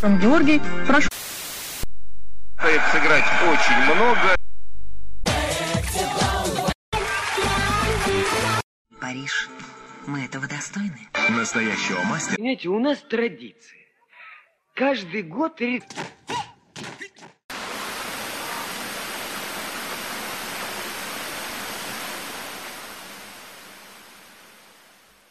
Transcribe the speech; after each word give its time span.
Георгий, 0.00 0.60
прошу. 0.86 1.08
сыграть 2.92 3.24
очень 3.42 3.96
много. 3.96 4.36
Париж, 9.00 9.48
мы 10.06 10.24
этого 10.24 10.46
достойны? 10.46 11.08
Настоящего 11.30 12.00
мастера. 12.04 12.36
Понимаете, 12.36 12.68
у 12.68 12.78
нас 12.78 12.98
традиция. 13.10 13.80
Каждый 14.74 15.22
год... 15.22 15.60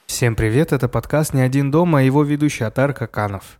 Всем 0.07 0.35
привет, 0.35 0.73
это 0.73 0.89
подкаст 0.89 1.33
«Не 1.33 1.41
один 1.41 1.71
дома» 1.71 2.03
и 2.03 2.07
его 2.07 2.23
ведущий 2.23 2.65
Атар 2.65 2.93
Каканов. 2.93 3.59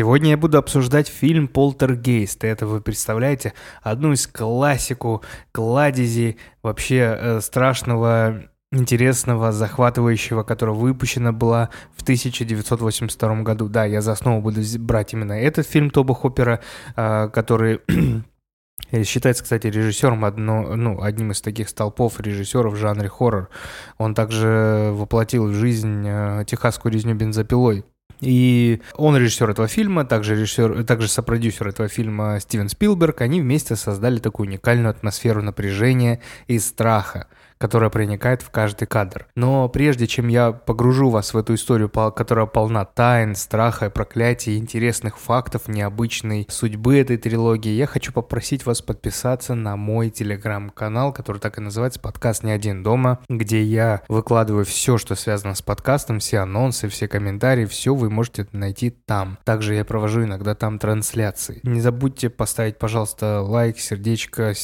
Сегодня 0.00 0.30
я 0.30 0.38
буду 0.38 0.56
обсуждать 0.56 1.08
фильм 1.08 1.46
«Полтергейст». 1.46 2.42
Это, 2.44 2.66
вы 2.66 2.80
представляете, 2.80 3.52
одну 3.82 4.14
из 4.14 4.26
классику, 4.26 5.22
кладези 5.52 6.38
вообще 6.62 7.18
э, 7.20 7.40
страшного, 7.42 8.44
интересного, 8.72 9.52
захватывающего, 9.52 10.42
которая 10.42 10.74
выпущена 10.74 11.32
была 11.32 11.68
в 11.94 12.00
1982 12.00 13.42
году. 13.42 13.68
Да, 13.68 13.84
я 13.84 14.00
за 14.00 14.12
основу 14.12 14.40
буду 14.40 14.62
брать 14.78 15.12
именно 15.12 15.34
этот 15.34 15.66
фильм 15.66 15.90
Тоба 15.90 16.14
Хоппера, 16.14 16.60
э, 16.96 17.28
который 17.28 17.82
считается, 19.04 19.42
кстати, 19.42 19.66
режиссером 19.66 20.24
одно, 20.24 20.76
ну, 20.76 21.02
одним 21.02 21.32
из 21.32 21.42
таких 21.42 21.68
столпов 21.68 22.18
режиссеров 22.20 22.72
в 22.72 22.76
жанре 22.76 23.10
хоррор. 23.10 23.50
Он 23.98 24.14
также 24.14 24.92
воплотил 24.94 25.48
в 25.48 25.52
жизнь 25.52 26.04
э, 26.06 26.44
техасскую 26.46 26.90
резню 26.90 27.14
бензопилой. 27.16 27.84
И 28.20 28.80
он 28.94 29.16
режиссер 29.16 29.50
этого 29.50 29.68
фильма, 29.68 30.04
также 30.04 30.34
режиссер, 30.34 30.84
также 30.84 31.08
сопродюсер 31.08 31.68
этого 31.68 31.88
фильма 31.88 32.38
Стивен 32.40 32.68
Спилберг. 32.68 33.20
Они 33.22 33.40
вместе 33.40 33.76
создали 33.76 34.18
такую 34.18 34.48
уникальную 34.48 34.90
атмосферу 34.90 35.42
напряжения 35.42 36.20
и 36.46 36.58
страха, 36.58 37.28
которая 37.60 37.90
проникает 37.90 38.40
в 38.40 38.50
каждый 38.50 38.86
кадр. 38.86 39.26
Но 39.34 39.68
прежде 39.68 40.06
чем 40.06 40.28
я 40.28 40.50
погружу 40.50 41.10
вас 41.10 41.34
в 41.34 41.36
эту 41.36 41.54
историю, 41.54 41.90
которая 41.90 42.46
полна 42.46 42.86
тайн, 42.86 43.34
страха, 43.34 43.90
проклятий, 43.90 44.56
интересных 44.56 45.18
фактов, 45.18 45.68
необычной 45.68 46.46
судьбы 46.48 46.98
этой 46.98 47.18
трилогии, 47.18 47.72
я 47.72 47.86
хочу 47.86 48.12
попросить 48.12 48.64
вас 48.64 48.80
подписаться 48.80 49.54
на 49.54 49.76
мой 49.76 50.08
телеграм-канал, 50.08 51.12
который 51.12 51.38
так 51.38 51.58
и 51.58 51.60
называется 51.60 52.00
«Подкаст 52.00 52.44
не 52.44 52.50
один 52.50 52.82
дома», 52.82 53.20
где 53.28 53.62
я 53.62 54.02
выкладываю 54.08 54.64
все, 54.64 54.96
что 54.96 55.14
связано 55.14 55.54
с 55.54 55.60
подкастом, 55.60 56.18
все 56.18 56.38
анонсы, 56.38 56.88
все 56.88 57.08
комментарии, 57.08 57.66
все 57.66 57.94
вы 57.94 58.08
можете 58.08 58.46
найти 58.52 58.88
там. 58.88 59.38
Также 59.44 59.74
я 59.74 59.84
провожу 59.84 60.24
иногда 60.24 60.54
там 60.54 60.78
трансляции. 60.78 61.60
Не 61.62 61.82
забудьте 61.82 62.30
поставить, 62.30 62.78
пожалуйста, 62.78 63.42
лайк, 63.42 63.78
сердечко, 63.78 64.54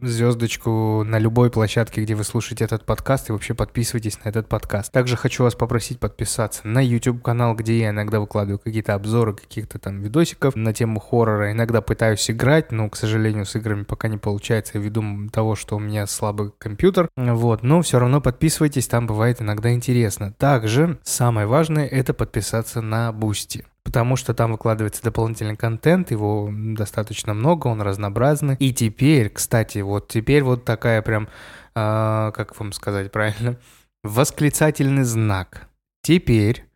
звездочку 0.00 1.02
на 1.04 1.18
любой 1.18 1.50
площадке, 1.50 2.02
где 2.02 2.14
вы 2.14 2.22
слушаете 2.22 2.43
этот 2.52 2.84
подкаст, 2.84 3.28
и 3.28 3.32
вообще 3.32 3.54
подписывайтесь 3.54 4.18
на 4.24 4.28
этот 4.28 4.48
подкаст. 4.48 4.92
Также 4.92 5.16
хочу 5.16 5.44
вас 5.44 5.54
попросить 5.54 5.98
подписаться 5.98 6.66
на 6.66 6.84
YouTube-канал, 6.84 7.54
где 7.54 7.78
я 7.78 7.90
иногда 7.90 8.20
выкладываю 8.20 8.58
какие-то 8.58 8.94
обзоры 8.94 9.34
каких-то 9.34 9.78
там 9.78 10.00
видосиков 10.00 10.56
на 10.56 10.72
тему 10.72 11.00
хоррора. 11.00 11.52
Иногда 11.52 11.80
пытаюсь 11.80 12.30
играть, 12.30 12.72
но, 12.72 12.88
к 12.88 12.96
сожалению, 12.96 13.46
с 13.46 13.56
играми 13.56 13.84
пока 13.84 14.08
не 14.08 14.18
получается 14.18 14.78
ввиду 14.78 15.02
того, 15.32 15.54
что 15.54 15.76
у 15.76 15.78
меня 15.78 16.06
слабый 16.06 16.52
компьютер. 16.58 17.08
Вот, 17.16 17.62
но 17.62 17.82
все 17.82 17.98
равно 17.98 18.20
подписывайтесь, 18.20 18.88
там 18.88 19.06
бывает 19.06 19.40
иногда 19.40 19.72
интересно. 19.72 20.32
Также 20.32 20.98
самое 21.02 21.46
важное 21.46 21.86
это 21.86 22.14
подписаться 22.14 22.80
на 22.80 23.12
Boosty. 23.12 23.64
Потому 23.84 24.16
что 24.16 24.32
там 24.32 24.52
выкладывается 24.52 25.02
дополнительный 25.02 25.56
контент, 25.56 26.10
его 26.10 26.50
достаточно 26.50 27.34
много, 27.34 27.66
он 27.66 27.82
разнообразный. 27.82 28.56
И 28.58 28.72
теперь, 28.72 29.28
кстати, 29.28 29.80
вот 29.80 30.08
теперь 30.08 30.42
вот 30.42 30.64
такая 30.64 31.02
прям, 31.02 31.28
как 31.74 32.58
вам 32.58 32.72
сказать 32.72 33.10
правильно, 33.10 33.58
восклицательный 34.02 35.04
знак. 35.04 35.68
Теперь 36.02 36.64
а, 36.66 36.73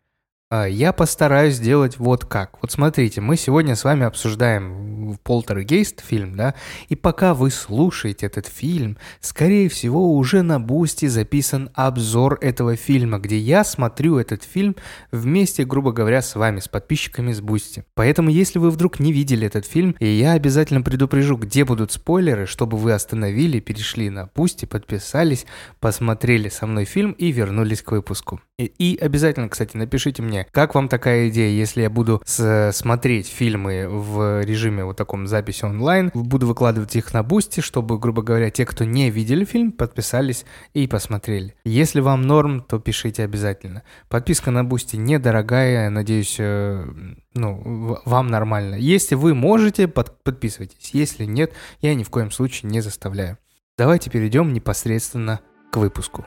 я 0.51 0.93
постараюсь 0.93 1.55
сделать 1.55 1.99
вот 1.99 2.25
как. 2.25 2.57
Вот 2.61 2.71
смотрите, 2.71 3.21
мы 3.21 3.37
сегодня 3.37 3.75
с 3.75 3.83
вами 3.83 4.05
обсуждаем 4.05 5.17
Полтергейст 5.23 6.03
фильм, 6.03 6.35
да, 6.35 6.55
и 6.87 6.95
пока 6.95 7.33
вы 7.33 7.51
слушаете 7.51 8.25
этот 8.25 8.47
фильм, 8.47 8.97
скорее 9.21 9.69
всего, 9.69 10.15
уже 10.15 10.41
на 10.41 10.59
Boosty 10.59 11.05
записан 11.05 11.69
обзор 11.75 12.39
этого 12.41 12.75
фильма, 12.75 13.19
где 13.19 13.37
я 13.37 13.63
смотрю 13.63 14.17
этот 14.17 14.43
фильм 14.43 14.75
вместе, 15.11 15.65
грубо 15.65 15.91
говоря, 15.91 16.21
с 16.21 16.35
вами, 16.35 16.59
с 16.59 16.67
подписчиками 16.67 17.31
с 17.31 17.41
Boosty. 17.41 17.83
Поэтому, 17.93 18.29
если 18.29 18.59
вы 18.59 18.71
вдруг 18.71 18.99
не 18.99 19.13
видели 19.13 19.45
этот 19.45 19.65
фильм, 19.65 19.95
и 19.99 20.07
я 20.07 20.33
обязательно 20.33 20.81
предупрежу, 20.81 21.37
где 21.37 21.63
будут 21.65 21.91
спойлеры, 21.91 22.45
чтобы 22.45 22.77
вы 22.77 22.93
остановили, 22.93 23.59
перешли 23.59 24.09
на 24.09 24.29
Boosty, 24.33 24.65
подписались, 24.65 25.45
посмотрели 25.79 26.49
со 26.49 26.65
мной 26.65 26.85
фильм 26.85 27.11
и 27.11 27.31
вернулись 27.31 27.81
к 27.81 27.91
выпуску. 27.91 28.41
И, 28.57 28.65
и 28.65 28.97
обязательно, 28.97 29.47
кстати, 29.47 29.77
напишите 29.77 30.21
мне, 30.21 30.38
как 30.51 30.75
вам 30.75 30.87
такая 30.87 31.29
идея, 31.29 31.49
если 31.49 31.81
я 31.81 31.89
буду 31.89 32.21
с- 32.25 32.71
смотреть 32.73 33.27
фильмы 33.27 33.87
в 33.89 34.41
режиме 34.43 34.83
вот 34.85 34.97
таком 34.97 35.27
записи 35.27 35.65
онлайн, 35.65 36.11
буду 36.13 36.47
выкладывать 36.47 36.95
их 36.95 37.13
на 37.13 37.23
Boosty, 37.23 37.61
чтобы, 37.61 37.97
грубо 37.99 38.21
говоря, 38.21 38.49
те, 38.49 38.65
кто 38.65 38.83
не 38.85 39.09
видели 39.09 39.45
фильм, 39.45 39.71
подписались 39.71 40.45
и 40.73 40.87
посмотрели. 40.87 41.55
Если 41.65 41.99
вам 41.99 42.23
норм, 42.23 42.61
то 42.61 42.79
пишите 42.79 43.23
обязательно. 43.23 43.83
Подписка 44.09 44.51
на 44.51 44.63
Boosty 44.63 44.95
недорогая, 44.95 45.89
надеюсь, 45.89 46.37
э, 46.39 46.85
ну, 47.33 47.97
вам 48.05 48.27
нормально. 48.27 48.75
Если 48.75 49.15
вы 49.15 49.33
можете, 49.35 49.87
под- 49.87 50.23
подписывайтесь. 50.23 50.91
Если 50.93 51.25
нет, 51.25 51.53
я 51.81 51.93
ни 51.95 52.03
в 52.03 52.09
коем 52.09 52.31
случае 52.31 52.71
не 52.71 52.81
заставляю. 52.81 53.37
Давайте 53.77 54.09
перейдем 54.09 54.51
непосредственно 54.53 55.39
к 55.71 55.77
выпуску. 55.77 56.25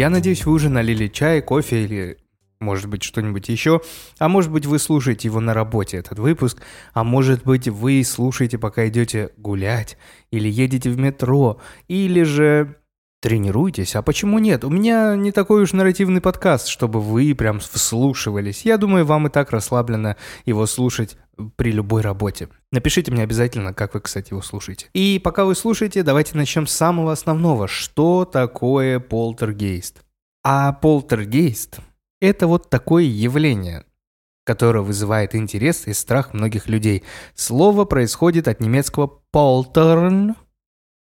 Я 0.00 0.08
надеюсь, 0.08 0.46
вы 0.46 0.52
уже 0.52 0.70
налили 0.70 1.08
чай, 1.08 1.42
кофе 1.42 1.84
или, 1.84 2.16
может 2.58 2.88
быть, 2.88 3.02
что-нибудь 3.02 3.50
еще. 3.50 3.82
А 4.18 4.30
может 4.30 4.50
быть, 4.50 4.64
вы 4.64 4.78
слушаете 4.78 5.28
его 5.28 5.40
на 5.40 5.52
работе, 5.52 5.98
этот 5.98 6.18
выпуск. 6.18 6.62
А 6.94 7.04
может 7.04 7.44
быть, 7.44 7.68
вы 7.68 8.02
слушаете, 8.02 8.56
пока 8.56 8.88
идете 8.88 9.28
гулять, 9.36 9.98
или 10.30 10.48
едете 10.48 10.88
в 10.88 10.98
метро, 10.98 11.60
или 11.86 12.22
же 12.22 12.76
тренируетесь. 13.20 13.94
А 13.94 14.00
почему 14.00 14.38
нет? 14.38 14.64
У 14.64 14.70
меня 14.70 15.16
не 15.16 15.32
такой 15.32 15.64
уж 15.64 15.74
нарративный 15.74 16.22
подкаст, 16.22 16.68
чтобы 16.68 17.02
вы 17.02 17.34
прям 17.34 17.60
вслушивались. 17.60 18.62
Я 18.64 18.78
думаю, 18.78 19.04
вам 19.04 19.26
и 19.26 19.30
так 19.30 19.50
расслабленно 19.50 20.16
его 20.46 20.64
слушать 20.64 21.18
при 21.56 21.72
любой 21.72 22.02
работе. 22.02 22.48
Напишите 22.72 23.10
мне 23.10 23.22
обязательно, 23.22 23.74
как 23.74 23.94
вы, 23.94 24.00
кстати, 24.00 24.30
его 24.32 24.42
слушаете. 24.42 24.86
И 24.92 25.20
пока 25.22 25.44
вы 25.44 25.54
слушаете, 25.54 26.02
давайте 26.02 26.36
начнем 26.36 26.66
с 26.66 26.72
самого 26.72 27.12
основного. 27.12 27.68
Что 27.68 28.24
такое 28.24 29.00
полтергейст? 29.00 30.02
А 30.44 30.72
полтергейст– 30.72 31.80
это 32.20 32.46
вот 32.46 32.70
такое 32.70 33.04
явление, 33.04 33.84
которое 34.44 34.80
вызывает 34.80 35.34
интерес 35.34 35.86
и 35.86 35.92
страх 35.92 36.32
многих 36.32 36.68
людей. 36.68 37.02
Слово 37.34 37.84
происходит 37.84 38.48
от 38.48 38.60
немецкого 38.60 39.22
«poltern», 39.34 40.34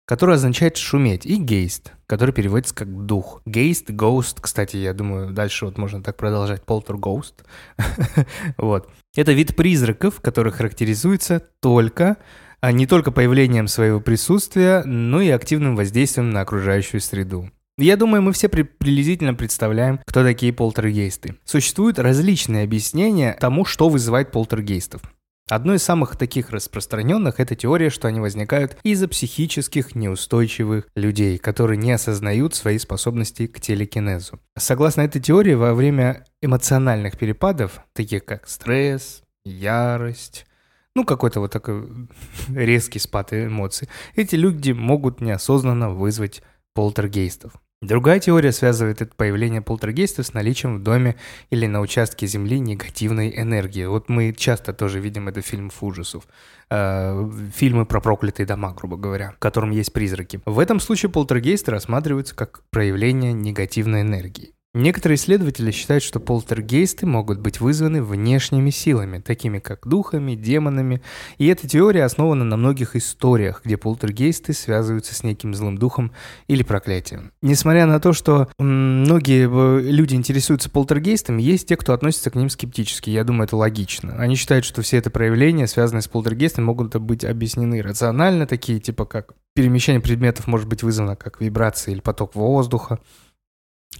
который 0.06 0.36
означает 0.36 0.78
шуметь, 0.78 1.26
и 1.26 1.36
гейст, 1.38 1.94
который 2.08 2.34
переводится 2.34 2.76
как 2.76 3.06
дух. 3.06 3.42
Гейст, 3.46 3.90
ghost, 3.90 4.38
кстати, 4.40 4.78
я 4.78 4.94
думаю, 4.94 5.32
дальше 5.32 5.66
вот 5.66 5.78
можно 5.78 6.02
так 6.02 6.18
продолжать, 6.18 6.64
полтергоуст. 6.64 7.44
Вот. 8.58 8.90
Это 9.16 9.32
вид 9.34 9.56
призраков, 9.56 10.22
который 10.22 10.52
характеризуется 10.52 11.42
только, 11.62 12.18
а 12.62 12.72
не 12.72 12.86
только 12.88 13.12
появлением 13.12 13.68
своего 13.68 14.00
присутствия, 14.00 14.84
но 14.84 15.22
и 15.22 15.30
активным 15.30 15.76
воздействием 15.76 16.32
на 16.32 16.42
окружающую 16.42 17.02
среду. 17.02 17.50
Я 17.78 17.98
думаю, 17.98 18.22
мы 18.22 18.32
все 18.32 18.48
при- 18.48 18.64
приблизительно 18.64 19.34
представляем, 19.34 20.00
кто 20.06 20.24
такие 20.24 20.54
полтергейсты. 20.54 21.36
Существуют 21.44 22.00
различные 22.00 22.64
объяснения 22.64 23.36
тому, 23.38 23.66
что 23.66 23.90
вызывает 23.90 24.32
полтергейстов. 24.32 25.02
Одно 25.48 25.76
из 25.76 25.84
самых 25.84 26.16
таких 26.16 26.50
распространенных– 26.50 27.36
это 27.40 27.56
теория, 27.56 27.92
что 27.92 28.08
они 28.08 28.20
возникают 28.20 28.78
из-за 28.82 29.08
психических 29.08 29.94
неустойчивых 29.94 30.88
людей, 30.96 31.38
которые 31.38 31.78
не 31.78 31.92
осознают 31.92 32.56
свои 32.56 32.80
способности 32.80 33.46
к 33.46 33.62
телекинезу. 33.62 34.40
Согласно 34.58 35.02
этой 35.02 35.22
теории, 35.22 35.54
во 35.54 35.76
время 35.76 36.26
эмоциональных 36.42 37.20
перепадов, 37.20 37.82
таких 37.94 38.26
как 38.26 38.50
стресс, 38.50 39.22
ярость, 39.46 40.48
ну 40.96 41.06
какой-то 41.06 41.42
вот 41.42 41.52
такой 41.52 42.08
резкий 42.48 42.98
спад 42.98 43.32
эмоций, 43.32 43.88
эти 44.16 44.36
люди 44.36 44.72
могут 44.72 45.22
неосознанно 45.22 45.92
вызвать 45.92 46.42
полтергейстов. 46.74 47.54
Другая 47.86 48.20
теория 48.20 48.52
связывает 48.52 49.04
это 49.04 49.14
появление 49.16 49.62
полтергейста 49.62 50.24
с 50.24 50.34
наличием 50.34 50.78
в 50.78 50.84
доме 50.84 51.18
или 51.52 51.68
на 51.68 51.82
участке 51.82 52.26
земли 52.26 52.60
негативной 52.60 53.32
энергии. 53.40 53.86
Вот 53.86 54.10
мы 54.10 54.34
часто 54.34 54.74
тоже 54.74 55.00
видим 55.00 55.28
это 55.28 55.42
в 55.42 55.46
фильмах 55.46 55.74
ужасов. 55.82 56.24
Э, 56.72 57.30
фильмы 57.56 57.86
про 57.86 58.02
проклятые 58.02 58.48
дома, 58.48 58.74
грубо 58.74 58.98
говоря, 58.98 59.34
в 59.34 59.40
котором 59.40 59.70
есть 59.70 59.94
призраки. 59.94 60.42
В 60.48 60.58
этом 60.58 60.80
случае 60.80 61.12
полтергейсты 61.12 61.70
рассматриваются 61.70 62.36
как 62.36 62.64
проявление 62.72 63.34
негативной 63.34 64.02
энергии. 64.02 64.56
Некоторые 64.76 65.16
исследователи 65.16 65.72
считают, 65.72 66.04
что 66.04 66.20
полтергейсты 66.20 67.06
могут 67.06 67.40
быть 67.40 67.62
вызваны 67.62 68.04
внешними 68.04 68.72
силами, 68.72 69.20
такими 69.20 69.60
как 69.60 69.88
духами, 69.88 70.36
демонами, 70.36 71.02
и 71.38 71.48
эта 71.48 71.66
теория 71.66 72.04
основана 72.04 72.44
на 72.44 72.58
многих 72.58 72.98
историях, 72.98 73.62
где 73.64 73.78
полтергейсты 73.78 74.52
связываются 74.52 75.16
с 75.16 75.24
неким 75.24 75.56
злым 75.56 75.78
духом 75.78 76.12
или 76.50 76.62
проклятием. 76.62 77.32
Несмотря 77.42 77.86
на 77.86 78.02
то, 78.02 78.12
что 78.12 78.50
многие 78.60 79.48
э, 79.48 79.82
люди 79.82 80.16
интересуются 80.16 80.70
полтергейстами, 80.70 81.42
есть 81.42 81.70
те, 81.70 81.78
кто 81.78 81.94
относится 81.94 82.30
к 82.30 82.36
ним 82.36 82.50
скептически, 82.50 83.10
я 83.10 83.24
думаю, 83.24 83.46
это 83.46 83.56
логично. 83.56 84.18
Они 84.18 84.36
считают, 84.36 84.66
что 84.66 84.82
все 84.82 84.98
это 84.98 85.10
проявления, 85.10 85.68
связанные 85.68 86.02
с 86.02 86.10
полтергейстом, 86.10 86.66
могут 86.66 86.94
быть 86.98 87.24
объяснены 87.24 87.82
рационально, 87.82 88.46
такие 88.46 88.82
типа 88.82 89.06
как 89.06 89.36
перемещение 89.54 90.02
предметов 90.02 90.48
может 90.48 90.68
быть 90.68 90.84
вызвано 90.84 91.16
как 91.16 91.40
вибрация 91.40 91.94
или 91.94 92.02
поток 92.02 92.36
воздуха, 92.36 93.00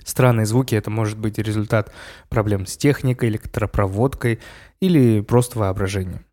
Странные 0.04 0.46
звуки– 0.46 0.76
это 0.76 0.90
может 0.90 1.18
быть 1.18 1.38
результат 1.40 1.92
проблем 2.30 2.66
с 2.66 2.78
техникой, 2.78 3.30
электропроводкой 3.30 4.40
или 4.80 5.22
просто 5.22 5.60
воображением. 5.60 6.26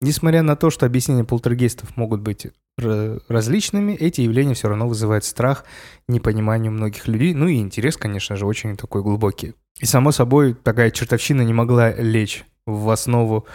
Несмотря 0.00 0.42
на 0.42 0.56
то, 0.56 0.70
что 0.70 0.86
объяснения 0.86 1.22
полтергейстов 1.22 1.96
могут 1.96 2.20
быть 2.20 2.48
различными, 2.76 3.92
эти 3.92 4.22
явления 4.22 4.54
все 4.54 4.68
равно 4.68 4.88
вызывают 4.88 5.24
страх, 5.24 5.64
непонимание 6.08 6.70
многих 6.70 7.06
людей, 7.06 7.34
ну 7.34 7.46
и 7.46 7.58
интерес, 7.58 7.96
конечно 7.96 8.34
же, 8.34 8.46
очень 8.46 8.76
такой 8.76 9.02
глубокий. 9.02 9.54
И 9.78 9.86
само 9.86 10.10
собой, 10.10 10.54
такая 10.54 10.90
чертовщина 10.90 11.42
не 11.42 11.54
могла 11.54 11.92
лечь 11.92 12.44
в 12.66 12.90
основу 12.90 13.46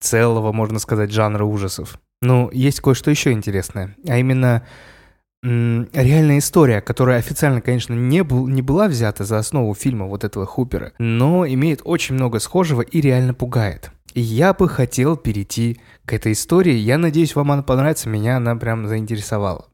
целого, 0.00 0.52
можно 0.52 0.78
сказать, 0.78 1.10
жанра 1.10 1.44
ужасов. 1.44 1.98
Но 2.22 2.50
есть 2.52 2.80
кое-что 2.80 3.10
еще 3.10 3.32
интересное, 3.32 3.96
а 4.06 4.18
именно 4.18 4.66
реальная 5.42 6.38
история, 6.38 6.80
которая 6.80 7.18
официально, 7.18 7.60
конечно, 7.60 7.94
не, 7.94 8.22
был, 8.22 8.46
не 8.46 8.62
была 8.62 8.88
взята 8.88 9.24
за 9.24 9.38
основу 9.38 9.74
фильма 9.74 10.06
вот 10.06 10.24
этого 10.24 10.46
Хупера, 10.46 10.92
но 10.98 11.46
имеет 11.46 11.80
очень 11.84 12.14
много 12.14 12.38
схожего 12.38 12.82
и 12.82 13.00
реально 13.00 13.34
пугает. 13.34 13.90
И 14.14 14.20
я 14.20 14.54
бы 14.54 14.68
хотел 14.68 15.16
перейти 15.16 15.78
к 16.06 16.14
этой 16.14 16.32
истории. 16.32 16.74
Я 16.74 16.96
надеюсь, 16.96 17.34
вам 17.34 17.52
она 17.52 17.62
понравится. 17.62 18.08
Меня 18.08 18.38
она 18.38 18.56
прям 18.56 18.86
заинтересовала. 18.86 19.66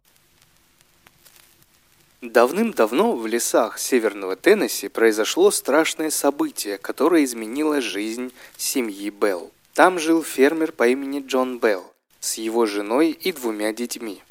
Давным-давно 2.22 3.16
в 3.16 3.26
лесах 3.26 3.78
северного 3.78 4.34
Теннесси 4.34 4.88
произошло 4.88 5.50
страшное 5.50 6.10
событие, 6.10 6.78
которое 6.78 7.24
изменило 7.24 7.80
жизнь 7.80 8.32
семьи 8.56 9.10
Белл. 9.10 9.52
Там 9.74 9.98
жил 9.98 10.22
фермер 10.24 10.72
по 10.72 10.88
имени 10.88 11.24
Джон 11.24 11.58
Белл 11.58 11.84
с 12.20 12.34
его 12.34 12.66
женой 12.66 13.10
и 13.10 13.32
двумя 13.32 13.72
детьми. 13.72 14.22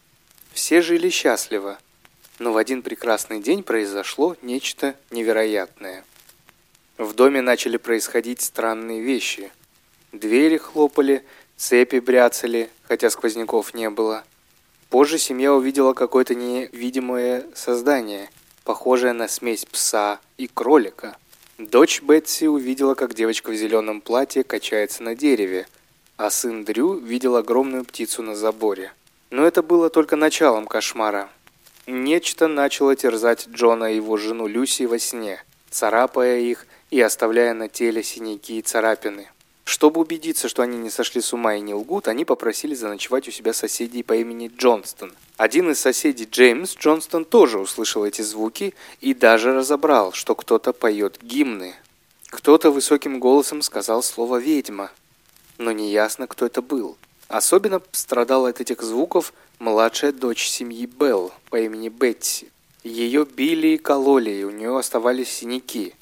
Все 0.52 0.82
жили 0.82 1.10
счастливо, 1.10 1.80
но 2.40 2.52
в 2.52 2.58
один 2.58 2.82
прекрасный 2.82 3.40
день 3.40 3.64
произошло 3.64 4.36
нечто 4.42 4.96
невероятное. 5.10 6.04
В 6.98 7.14
доме 7.14 7.42
начали 7.42 7.78
происходить 7.78 8.42
странные 8.42 9.02
вещи. 9.02 9.52
Двери 10.12 10.58
хлопали, 10.58 11.24
цепи 11.56 12.00
бряцали, 12.00 12.70
хотя 12.84 13.10
сквозняков 13.10 13.74
не 13.74 13.90
было. 13.90 14.26
Позже 14.90 15.18
семья 15.18 15.54
увидела 15.54 15.94
какое-то 15.94 16.36
невидимое 16.36 17.46
создание, 17.56 18.30
похожее 18.66 19.14
на 19.14 19.30
смесь 19.30 19.66
пса 19.66 20.20
и 20.38 20.48
кролика. 20.48 21.16
Дочь 21.58 22.02
Бетси 22.02 22.46
увидела, 22.46 22.94
как 22.94 23.14
девочка 23.14 23.52
в 23.52 23.56
зеленом 23.56 24.02
платье 24.02 24.44
качается 24.44 25.02
на 25.02 25.16
дереве, 25.16 25.68
а 26.18 26.30
сын 26.30 26.66
Дрю 26.66 26.96
видел 26.96 27.38
огромную 27.38 27.86
птицу 27.86 28.22
на 28.22 28.36
заборе– 28.36 28.92
но 29.32 29.48
это 29.48 29.64
было 29.64 29.90
только 29.90 30.16
началом 30.16 30.68
кошмара. 30.68 31.30
Нечто 31.88 32.48
начало 32.48 32.96
терзать 32.96 33.48
Джона 33.48 33.92
и 33.92 33.96
его 33.96 34.18
жену 34.18 34.46
Люси 34.46 34.84
во 34.84 35.00
сне, 35.00 35.44
царапая 35.72 36.40
их 36.40 36.68
и 36.92 37.02
оставляя 37.02 37.54
на 37.54 37.68
теле 37.68 38.04
синяки 38.04 38.60
и 38.60 38.62
царапины. 38.62 39.30
Чтобы 39.64 40.02
убедиться, 40.02 40.50
что 40.50 40.64
они 40.64 40.78
не 40.78 40.90
сошли 40.90 41.22
с 41.22 41.34
ума 41.34 41.56
и 41.56 41.62
не 41.62 41.74
лгут, 41.74 42.08
они 42.08 42.26
попросили 42.26 42.76
заночевать 42.76 43.28
у 43.28 43.32
себя 43.32 43.54
соседей 43.54 44.04
по 44.04 44.14
имени 44.14 44.52
Джонстон. 44.56 45.14
Один 45.38 45.72
из 45.72 45.80
соседей, 45.80 46.28
Джеймс 46.30 46.76
Джонстон, 46.76 47.26
тоже 47.26 47.58
услышал 47.58 48.06
эти 48.06 48.22
звуки 48.22 48.74
и 49.00 49.14
даже 49.14 49.54
разобрал, 49.54 50.12
что 50.12 50.36
кто-то 50.36 50.74
поет 50.74 51.20
гимны. 51.22 51.76
Кто-то 52.28 52.70
высоким 52.70 53.20
голосом 53.20 53.62
сказал 53.62 54.04
слово 54.04 54.38
«ведьма», 54.38 54.92
но 55.58 55.72
неясно, 55.72 56.28
кто 56.28 56.46
это 56.46 56.62
был. 56.62 56.98
Особенно 57.32 57.82
страдала 57.94 58.50
от 58.50 58.60
этих 58.60 58.82
звуков 58.82 59.34
младшая 59.58 60.12
дочь 60.12 60.50
семьи 60.50 60.86
Белл 60.86 61.32
по 61.50 61.62
имени 61.62 61.88
Бетси. 61.88 62.52
Ее 62.84 63.26
били 63.26 63.70
и 63.70 63.78
кололи, 63.78 64.32
и 64.32 64.44
у 64.44 64.50
нее 64.50 64.78
оставались 64.78 65.32
синяки. 65.32 65.94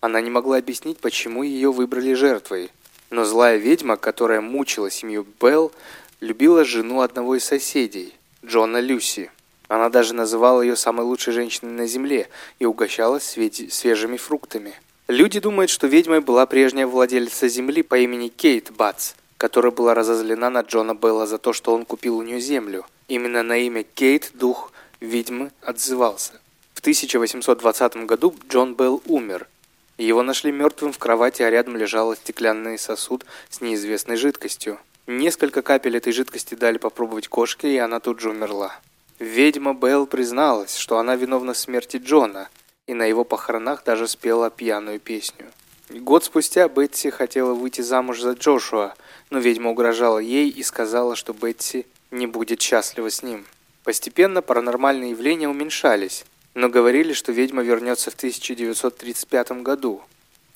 Она 0.00 0.22
не 0.22 0.30
могла 0.30 0.56
объяснить, 0.56 0.96
почему 0.98 1.42
ее 1.42 1.72
выбрали 1.72 2.14
жертвой. 2.14 2.70
Но 3.10 3.26
злая 3.26 3.58
ведьма, 3.58 3.98
которая 3.98 4.40
мучила 4.40 4.90
семью 4.90 5.26
Белл, 5.38 5.72
любила 6.20 6.64
жену 6.64 7.02
одного 7.02 7.36
из 7.36 7.44
соседей, 7.44 8.14
Джона 8.42 8.80
Люси. 8.80 9.30
Она 9.68 9.90
даже 9.90 10.14
называла 10.14 10.62
ее 10.62 10.74
самой 10.74 11.04
лучшей 11.04 11.34
женщиной 11.34 11.72
на 11.72 11.86
земле 11.86 12.30
и 12.58 12.64
угощала 12.64 13.18
свежими 13.18 14.16
фруктами. 14.16 14.72
Люди 15.06 15.38
думают, 15.38 15.70
что 15.70 15.86
ведьмой 15.86 16.20
была 16.20 16.46
прежняя 16.46 16.86
владелица 16.86 17.46
земли 17.46 17.82
по 17.82 17.98
имени 17.98 18.28
Кейт 18.28 18.70
Батс– 18.70 19.16
которая 19.38 19.72
была 19.72 19.94
разозлена 19.94 20.50
на 20.50 20.60
Джона 20.60 20.94
Белла 20.94 21.26
за 21.26 21.38
то, 21.38 21.52
что 21.52 21.74
он 21.74 21.84
купил 21.84 22.18
у 22.18 22.22
нее 22.22 22.40
землю. 22.40 22.84
Именно 23.06 23.42
на 23.42 23.56
имя 23.56 23.84
Кейт 23.84 24.32
дух 24.34 24.72
ведьмы 25.00 25.52
отзывался. 25.62 26.32
В 26.74 26.80
1820 26.80 28.06
году 28.06 28.34
Джон 28.48 28.74
Белл 28.74 29.02
умер. 29.06 29.48
Его 29.96 30.22
нашли 30.22 30.52
мертвым 30.52 30.92
в 30.92 30.98
кровати, 30.98 31.42
а 31.42 31.50
рядом 31.50 31.76
лежал 31.76 32.14
стеклянный 32.14 32.78
сосуд 32.78 33.24
с 33.48 33.60
неизвестной 33.60 34.16
жидкостью. 34.16 34.78
Несколько 35.06 35.62
капель 35.62 35.96
этой 35.96 36.12
жидкости 36.12 36.54
дали 36.54 36.78
попробовать 36.78 37.28
кошке, 37.28 37.72
и 37.72 37.78
она 37.78 37.98
тут 37.98 38.20
же 38.20 38.30
умерла. 38.30 38.78
Ведьма 39.18 39.74
Белл 39.74 40.06
призналась, 40.06 40.76
что 40.76 40.98
она 40.98 41.16
виновна 41.16 41.52
в 41.52 41.58
смерти 41.58 41.96
Джона, 41.96 42.48
и 42.86 42.94
на 42.94 43.06
его 43.06 43.24
похоронах 43.24 43.82
даже 43.84 44.06
спела 44.06 44.50
пьяную 44.50 45.00
песню. 45.00 45.46
Год 45.90 46.22
спустя 46.24 46.68
Бетси 46.68 47.08
хотела 47.08 47.54
выйти 47.54 47.80
замуж 47.80 48.20
за 48.20 48.32
Джошуа, 48.32 48.94
но 49.30 49.38
ведьма 49.38 49.70
угрожала 49.70 50.18
ей 50.18 50.50
и 50.50 50.62
сказала, 50.62 51.16
что 51.16 51.32
Бетси 51.32 51.86
не 52.10 52.26
будет 52.26 52.60
счастлива 52.60 53.10
с 53.10 53.22
ним. 53.22 53.46
Постепенно 53.84 54.42
паранормальные 54.42 55.12
явления 55.12 55.48
уменьшались, 55.48 56.26
но 56.52 56.68
говорили, 56.68 57.14
что 57.14 57.32
ведьма 57.32 57.62
вернется 57.62 58.10
в 58.10 58.14
1935 58.16 59.62
году. 59.62 60.02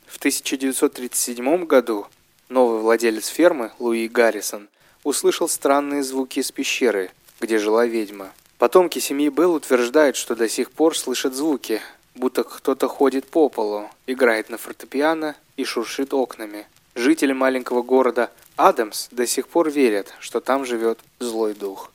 В 0.07 0.19
1937 0.19 1.65
году 1.65 2.07
новый 2.51 2.81
владелец 2.81 3.29
фермы, 3.29 3.73
Луи 3.79 4.09
Гаррисон, 4.09 4.69
услышал 5.03 5.49
странные 5.49 6.03
звуки 6.03 6.41
из 6.41 6.53
пещеры, 6.53 7.11
где 7.41 7.59
жила 7.59 7.87
ведьма. 7.87 8.33
Потомки 8.59 8.99
семьи 8.99 9.31
Белл 9.31 9.55
утверждают, 9.55 10.17
что 10.17 10.37
до 10.37 10.47
сих 10.49 10.71
пор 10.71 10.97
слышат 10.97 11.35
звуки, 11.35 11.81
будто 12.15 12.45
кто-то 12.45 12.89
ходит 12.89 13.27
по 13.27 13.49
полу, 13.49 13.89
играет 14.07 14.51
на 14.51 14.59
фортепиано 14.59 15.37
и 15.57 15.65
шуршит 15.65 16.13
окнами. 16.15 16.67
Жители 16.95 17.33
маленького 17.33 17.83
города 17.83 18.31
Адамс 18.57 19.09
до 19.11 19.27
сих 19.27 19.49
пор 19.49 19.71
верят, 19.71 20.15
что 20.21 20.41
там 20.41 20.65
живет 20.65 20.99
злой 21.21 21.55
дух. 21.55 21.91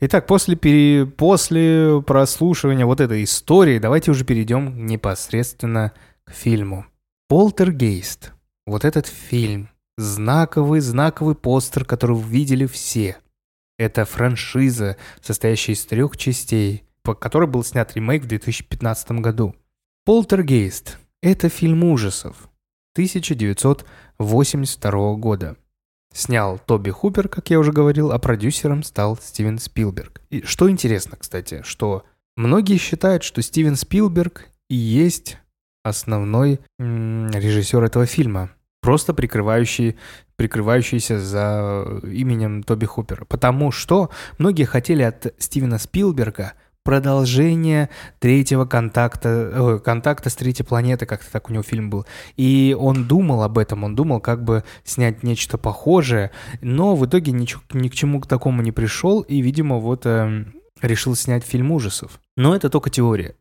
Итак, 0.00 0.26
после, 0.26 0.54
пере... 0.54 1.06
после 1.06 2.02
прослушивания 2.06 2.86
вот 2.86 3.00
этой 3.00 3.24
истории, 3.24 3.78
давайте 3.78 4.10
уже 4.10 4.24
перейдем 4.24 4.86
непосредственно 4.86 5.92
к 6.24 6.32
фильму. 6.32 6.86
«Полтергейст». 7.28 8.32
Вот 8.66 8.84
этот 8.84 9.06
фильм. 9.06 9.70
Знаковый, 9.96 10.80
знаковый 10.80 11.34
постер, 11.34 11.84
который 11.84 12.12
увидели 12.12 12.66
все. 12.66 13.16
Это 13.78 14.04
франшиза, 14.04 14.96
состоящая 15.20 15.72
из 15.72 15.84
трех 15.84 16.16
частей, 16.16 16.84
по 17.08 17.14
которой 17.14 17.48
был 17.48 17.64
снят 17.64 17.90
ремейк 17.94 18.24
в 18.24 18.26
2015 18.26 19.12
году. 19.12 19.56
«Полтергейст»— 20.04 20.98
это 21.22 21.48
фильм 21.48 21.84
ужасов 21.84 22.50
1982 22.92 25.14
года. 25.14 25.56
Снял 26.12 26.58
Тоби 26.58 26.90
Хупер, 26.90 27.30
как 27.30 27.48
я 27.48 27.60
уже 27.60 27.72
говорил, 27.72 28.12
а 28.12 28.18
продюсером 28.18 28.82
стал 28.82 29.16
Стивен 29.16 29.58
Спилберг. 29.58 30.20
И 30.28 30.42
что 30.42 30.68
интересно, 30.68 31.16
кстати, 31.18 31.62
что 31.64 32.04
многие 32.36 32.76
считают, 32.76 33.22
что 33.22 33.40
Стивен 33.40 33.76
Спилберг 33.76 34.50
и 34.68 34.74
есть 34.74 35.38
основной 35.84 36.60
м- 36.78 37.30
режиссер 37.30 37.84
этого 37.84 38.04
фильма, 38.04 38.50
просто 38.82 39.14
прикрывающий, 39.14 39.96
прикрывающийся 40.36 41.18
за 41.18 42.02
именем 42.02 42.62
Тоби 42.62 42.84
Хупера. 42.84 43.24
Потому 43.24 43.70
что 43.70 44.10
многие 44.36 44.64
хотели 44.64 45.02
от 45.02 45.34
Стивена 45.38 45.78
Спилберга 45.78 46.52
продолжение 46.88 47.90
третьего 48.18 48.64
контакта, 48.64 49.52
ой, 49.62 49.78
контакта 49.78 50.30
с 50.30 50.34
третьей 50.34 50.64
планеты, 50.64 51.04
как-то 51.04 51.30
так 51.30 51.50
у 51.50 51.52
него 51.52 51.62
фильм 51.62 51.90
был. 51.90 52.06
И 52.38 52.74
он 52.80 53.04
думал 53.04 53.42
об 53.42 53.58
этом, 53.58 53.84
он 53.84 53.94
думал 53.94 54.20
как 54.20 54.42
бы 54.42 54.64
снять 54.84 55.22
нечто 55.22 55.58
похожее, 55.58 56.30
но 56.62 56.96
в 56.96 57.04
итоге 57.04 57.32
ничего, 57.32 57.60
ни 57.74 57.88
к 57.88 57.94
чему 57.94 58.22
к 58.22 58.26
такому 58.26 58.62
не 58.62 58.72
пришел, 58.72 59.20
и, 59.20 59.42
видимо, 59.42 59.76
вот 59.76 60.06
э, 60.06 60.46
решил 60.80 61.14
снять 61.14 61.44
фильм 61.44 61.72
ужасов. 61.72 62.20
Но 62.38 62.56
это 62.56 62.70
только 62.70 62.88
теория. 62.88 63.34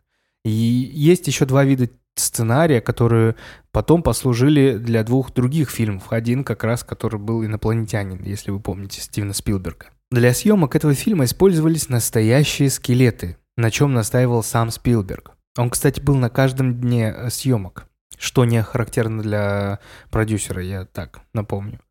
И 0.43 0.49
есть 0.51 1.25
еще 1.27 1.45
два 1.45 1.63
вида 1.63 1.87
сценария, 2.15 2.81
которые 2.81 3.35
потом 3.71 4.03
послужили 4.03 4.75
для 4.75 5.05
двух 5.05 5.33
других 5.33 5.69
фильмов. 5.69 6.11
Один 6.11 6.43
как 6.43 6.65
раз, 6.65 6.83
который 6.83 7.17
был 7.17 7.45
«Инопланетянин», 7.45 8.21
если 8.25 8.51
вы 8.51 8.59
помните, 8.59 8.99
Стивена 8.99 9.31
Спилберга. 9.31 9.85
Для 10.09 10.33
съемок 10.33 10.75
этого 10.75 10.93
фильма 10.93 11.25
использовались 11.25 11.89
настоящие 11.89 12.69
скелеты, 12.69 13.37
на 13.57 13.69
чем 13.71 13.93
настаивал 13.93 14.41
сам 14.41 14.71
Спилберг. 14.71 15.31
Он, 15.57 15.69
кстати, 15.69 15.99
был 15.99 16.15
на 16.15 16.29
каждом 16.29 16.79
дне 16.79 17.13
э, 17.13 17.29
съемок, 17.29 17.87
что 18.17 18.45
не 18.45 18.63
характерно 18.63 19.21
для 19.21 19.79
продюсера, 20.09 20.63
я 20.63 20.85
так 20.85 21.19
напомню. 21.33 21.81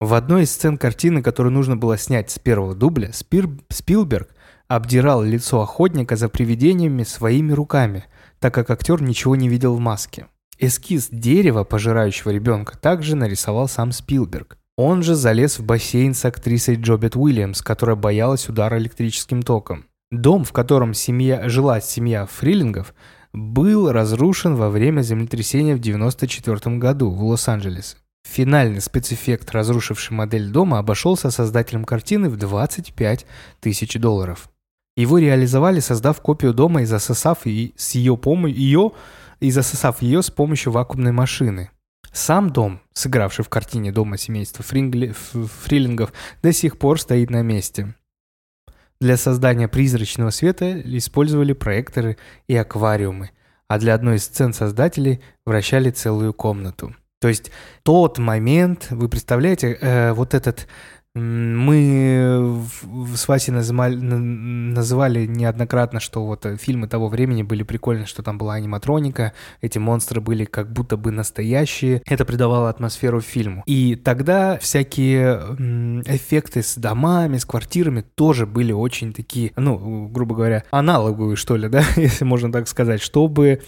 В 0.00 0.14
одной 0.14 0.44
из 0.44 0.52
сцен 0.52 0.78
картины, 0.78 1.22
которую 1.22 1.52
нужно 1.52 1.76
было 1.76 1.98
снять 1.98 2.30
с 2.30 2.38
первого 2.38 2.74
дубля, 2.74 3.12
Спир... 3.12 3.48
Спилберг 3.68 4.34
обдирал 4.66 5.22
лицо 5.22 5.60
охотника 5.60 6.16
за 6.16 6.30
привидениями 6.30 7.02
своими 7.02 7.52
руками, 7.52 8.04
так 8.38 8.54
как 8.54 8.70
актер 8.70 9.02
ничего 9.02 9.36
не 9.36 9.50
видел 9.50 9.74
в 9.74 9.80
маске. 9.80 10.28
Эскиз 10.58 11.08
дерева, 11.10 11.64
пожирающего 11.64 12.30
ребенка, 12.30 12.78
также 12.78 13.16
нарисовал 13.16 13.68
сам 13.68 13.92
Спилберг. 13.92 14.56
Он 14.76 15.02
же 15.02 15.14
залез 15.14 15.58
в 15.58 15.64
бассейн 15.64 16.14
с 16.14 16.24
актрисой 16.24 16.74
Джобет 16.76 17.14
Уильямс, 17.14 17.62
которая 17.62 17.94
боялась 17.94 18.48
удара 18.48 18.78
электрическим 18.78 19.42
током. 19.42 19.86
Дом, 20.10 20.44
в 20.44 20.52
котором 20.52 20.94
семья, 20.94 21.48
жила 21.48 21.80
семья 21.80 22.26
Фрилингов, 22.26 22.94
был 23.32 23.90
разрушен 23.92 24.56
во 24.56 24.70
время 24.70 25.02
землетрясения 25.02 25.76
в 25.76 25.80
1994 25.80 26.76
году 26.76 27.10
в 27.10 27.22
Лос-Анджелесе. 27.24 27.96
Финальный 28.24 28.80
спецэффект, 28.80 29.50
разрушивший 29.52 30.16
модель 30.16 30.50
дома, 30.50 30.78
обошелся 30.78 31.30
создателям 31.30 31.84
картины 31.84 32.28
в 32.28 32.36
25 32.36 33.26
тысяч 33.60 33.94
долларов. 33.94 34.48
Его 34.96 35.18
реализовали, 35.18 35.80
создав 35.80 36.20
копию 36.20 36.54
дома 36.54 36.82
и 36.82 36.84
засосав 36.84 37.46
и 37.46 37.74
с 37.76 37.94
ее 37.94 38.16
помощью 38.16 38.58
ее 38.58 38.92
и 39.40 39.50
засосав 39.50 40.02
ее 40.02 40.22
с 40.22 40.30
помощью 40.30 40.72
вакуумной 40.72 41.12
машины. 41.12 41.70
Сам 42.12 42.50
дом, 42.50 42.80
сыгравший 42.92 43.44
в 43.44 43.48
картине 43.48 43.92
дома 43.92 44.18
семейства 44.18 44.64
Фрингли, 44.64 45.12
Фрилингов, 45.12 46.12
до 46.42 46.52
сих 46.52 46.78
пор 46.78 47.00
стоит 47.00 47.30
на 47.30 47.42
месте. 47.42 47.94
Для 49.00 49.16
создания 49.16 49.68
призрачного 49.68 50.30
света 50.30 50.80
использовали 50.80 51.52
проекторы 51.52 52.16
и 52.46 52.56
аквариумы, 52.56 53.30
а 53.68 53.78
для 53.78 53.94
одной 53.94 54.16
из 54.16 54.24
сцен 54.24 54.52
создателей 54.52 55.20
вращали 55.44 55.90
целую 55.90 56.32
комнату. 56.32 56.94
То 57.20 57.28
есть 57.28 57.50
тот 57.82 58.18
момент, 58.18 58.88
вы 58.90 59.08
представляете, 59.08 59.78
э, 59.80 60.12
вот 60.12 60.34
этот 60.34 60.68
мы 61.14 62.64
с 63.14 63.28
Васей 63.28 63.54
называли, 63.54 63.94
называли 63.94 65.26
неоднократно, 65.26 66.00
что 66.00 66.24
вот 66.26 66.44
э, 66.44 66.56
фильмы 66.56 66.88
того 66.88 67.08
времени 67.08 67.44
были 67.44 67.62
прикольные, 67.62 68.06
что 68.06 68.24
там 68.24 68.36
была 68.36 68.54
аниматроника, 68.54 69.32
эти 69.60 69.78
монстры 69.78 70.20
были 70.20 70.44
как 70.44 70.72
будто 70.72 70.96
бы 70.96 71.12
настоящие. 71.12 72.02
Это 72.06 72.24
придавало 72.24 72.68
атмосферу 72.68 73.20
фильму. 73.20 73.62
И 73.66 73.94
тогда 73.94 74.58
всякие 74.58 75.36
эффекты 76.06 76.62
с 76.62 76.76
домами, 76.76 77.36
с 77.36 77.44
квартирами 77.44 78.00
тоже 78.00 78.46
были 78.46 78.72
очень 78.72 79.12
такие, 79.12 79.52
ну, 79.56 80.08
грубо 80.08 80.34
говоря, 80.34 80.64
аналоговые, 80.72 81.36
что 81.36 81.56
ли, 81.56 81.68
да, 81.68 81.84
если 81.96 82.24
можно 82.24 82.50
так 82.50 82.66
сказать, 82.66 83.00
чтобы 83.00 83.62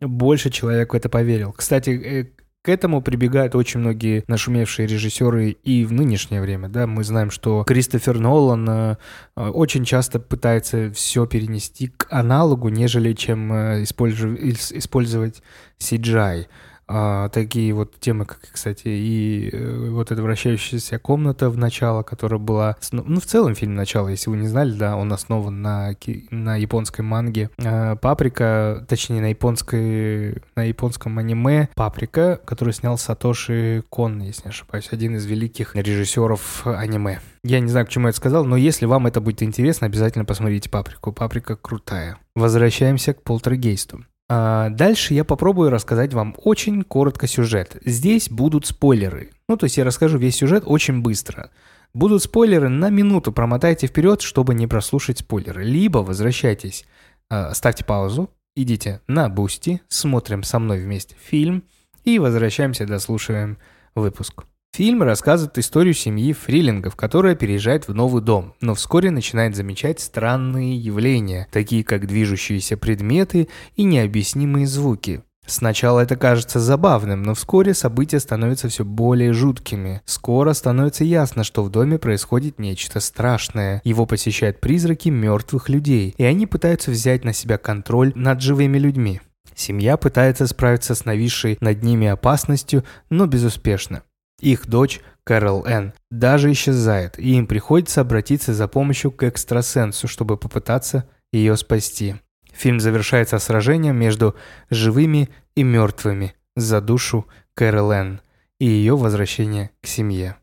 больше 0.00 0.50
человек 0.50 0.92
в 0.92 0.96
это 0.96 1.08
поверил. 1.08 1.52
Кстати, 1.52 1.90
э, 1.90 2.41
к 2.62 2.68
этому 2.68 3.02
прибегают 3.02 3.56
очень 3.56 3.80
многие 3.80 4.22
нашумевшие 4.28 4.86
режиссеры 4.86 5.50
и 5.50 5.84
в 5.84 5.92
нынешнее 5.92 6.40
время. 6.40 6.68
Да? 6.68 6.86
Мы 6.86 7.02
знаем, 7.02 7.30
что 7.30 7.64
Кристофер 7.64 8.20
Нолан 8.20 8.68
э, 8.68 8.96
очень 9.36 9.84
часто 9.84 10.20
пытается 10.20 10.92
все 10.92 11.26
перенести 11.26 11.88
к 11.88 12.06
аналогу, 12.10 12.68
нежели 12.68 13.14
чем 13.14 13.52
э, 13.52 13.82
использовать 13.82 15.42
CGI. 15.80 16.46
А, 16.88 17.28
такие 17.28 17.72
вот 17.72 17.98
темы, 18.00 18.24
как, 18.26 18.40
кстати, 18.52 18.88
и 18.88 19.50
э, 19.52 19.88
вот 19.90 20.10
эта 20.10 20.22
вращающаяся 20.22 20.98
комната 20.98 21.48
в 21.48 21.56
начало, 21.56 22.02
которая 22.02 22.40
была... 22.40 22.76
Ну, 22.90 23.20
в 23.20 23.24
целом 23.24 23.54
фильм 23.54 23.74
«Начало», 23.74 24.08
если 24.08 24.30
вы 24.30 24.36
не 24.36 24.48
знали, 24.48 24.72
да, 24.72 24.96
он 24.96 25.12
основан 25.12 25.62
на, 25.62 25.96
на 26.30 26.56
японской 26.56 27.02
манге 27.02 27.50
а, 27.64 27.96
«Паприка», 27.96 28.84
точнее, 28.88 29.20
на, 29.20 29.30
японской, 29.30 30.42
на 30.56 30.64
японском 30.64 31.18
аниме 31.18 31.68
«Паприка», 31.74 32.40
который 32.44 32.74
снял 32.74 32.98
Сатоши 32.98 33.84
Кон, 33.88 34.20
если 34.20 34.44
не 34.44 34.50
ошибаюсь, 34.50 34.88
один 34.90 35.16
из 35.16 35.24
великих 35.24 35.76
режиссеров 35.76 36.66
аниме. 36.66 37.20
Я 37.44 37.60
не 37.60 37.68
знаю, 37.68 37.86
к 37.86 37.88
чему 37.88 38.06
я 38.06 38.10
это 38.10 38.18
сказал, 38.18 38.44
но 38.44 38.56
если 38.56 38.86
вам 38.86 39.06
это 39.06 39.20
будет 39.20 39.42
интересно, 39.42 39.86
обязательно 39.86 40.24
посмотрите 40.24 40.68
«Паприку». 40.68 41.12
«Паприка» 41.12 41.56
крутая. 41.56 42.18
Возвращаемся 42.34 43.14
к 43.14 43.22
полтергейсту. 43.22 44.04
А, 44.34 44.70
дальше 44.70 45.12
я 45.12 45.24
попробую 45.24 45.68
рассказать 45.68 46.14
вам 46.14 46.34
очень 46.42 46.84
коротко 46.84 47.26
сюжет. 47.26 47.76
Здесь 47.84 48.30
будут 48.30 48.64
спойлеры. 48.64 49.30
Ну, 49.46 49.58
то 49.58 49.64
есть 49.64 49.76
я 49.76 49.84
расскажу 49.84 50.16
весь 50.16 50.36
сюжет 50.36 50.62
очень 50.64 51.02
быстро. 51.02 51.50
Будут 51.92 52.22
спойлеры 52.22 52.70
на 52.70 52.88
минуту, 52.88 53.30
промотайте 53.30 53.88
вперед, 53.88 54.22
чтобы 54.22 54.54
не 54.54 54.66
прослушать 54.66 55.18
спойлеры. 55.18 55.64
Либо 55.64 55.98
возвращайтесь, 55.98 56.86
а, 57.28 57.52
ставьте 57.52 57.84
паузу, 57.84 58.30
идите 58.56 59.02
на 59.06 59.28
Boosty, 59.28 59.82
смотрим 59.88 60.44
со 60.44 60.58
мной 60.58 60.80
вместе 60.80 61.14
фильм 61.22 61.64
и 62.04 62.18
возвращаемся, 62.18 62.86
дослушиваем 62.86 63.58
выпуск. 63.94 64.44
Фильм 64.74 65.02
рассказывает 65.02 65.58
историю 65.58 65.92
семьи 65.92 66.32
Фрилингов, 66.32 66.96
которая 66.96 67.34
переезжает 67.34 67.88
в 67.88 67.94
новый 67.94 68.22
дом, 68.22 68.54
но 68.62 68.74
вскоре 68.74 69.10
начинает 69.10 69.54
замечать 69.54 70.00
странные 70.00 70.78
явления, 70.78 71.46
такие 71.52 71.84
как 71.84 72.06
движущиеся 72.06 72.78
предметы 72.78 73.48
и 73.76 73.84
необъяснимые 73.84 74.66
звуки. 74.66 75.24
Сначала 75.44 76.00
это 76.00 76.16
кажется 76.16 76.58
забавным, 76.58 77.22
но 77.22 77.34
вскоре 77.34 77.74
события 77.74 78.18
становятся 78.18 78.70
все 78.70 78.82
более 78.82 79.34
жуткими. 79.34 80.00
Скоро 80.06 80.54
становится 80.54 81.04
ясно, 81.04 81.44
что 81.44 81.62
в 81.62 81.68
доме 81.68 81.98
происходит 81.98 82.58
нечто 82.58 83.00
страшное. 83.00 83.82
Его 83.84 84.06
посещают 84.06 84.60
призраки 84.60 85.10
мертвых 85.10 85.68
людей, 85.68 86.14
и 86.16 86.24
они 86.24 86.46
пытаются 86.46 86.90
взять 86.90 87.24
на 87.24 87.34
себя 87.34 87.58
контроль 87.58 88.12
над 88.14 88.40
живыми 88.40 88.78
людьми. 88.78 89.20
Семья 89.54 89.98
пытается 89.98 90.46
справиться 90.46 90.94
с 90.94 91.04
нависшей 91.04 91.58
над 91.60 91.82
ними 91.82 92.06
опасностью, 92.06 92.84
но 93.10 93.26
безуспешно. 93.26 94.02
Их 94.42 94.66
дочь, 94.66 95.00
Кэрол 95.24 95.64
Энн, 95.64 95.94
даже 96.10 96.50
исчезает, 96.50 97.18
и 97.18 97.36
им 97.36 97.46
приходится 97.46 98.00
обратиться 98.00 98.52
за 98.52 98.66
помощью 98.66 99.12
к 99.12 99.22
экстрасенсу, 99.22 100.08
чтобы 100.08 100.36
попытаться 100.36 101.08
ее 101.32 101.56
спасти. 101.56 102.16
Фильм 102.52 102.80
завершается 102.80 103.38
сражением 103.38 103.96
между 103.96 104.34
живыми 104.68 105.30
и 105.54 105.62
мертвыми 105.62 106.34
за 106.56 106.80
душу 106.80 107.26
Кэрол 107.54 107.92
Энн 107.92 108.20
и 108.58 108.66
ее 108.66 108.96
возвращение 108.96 109.70
к 109.80 109.86
семье. 109.86 110.36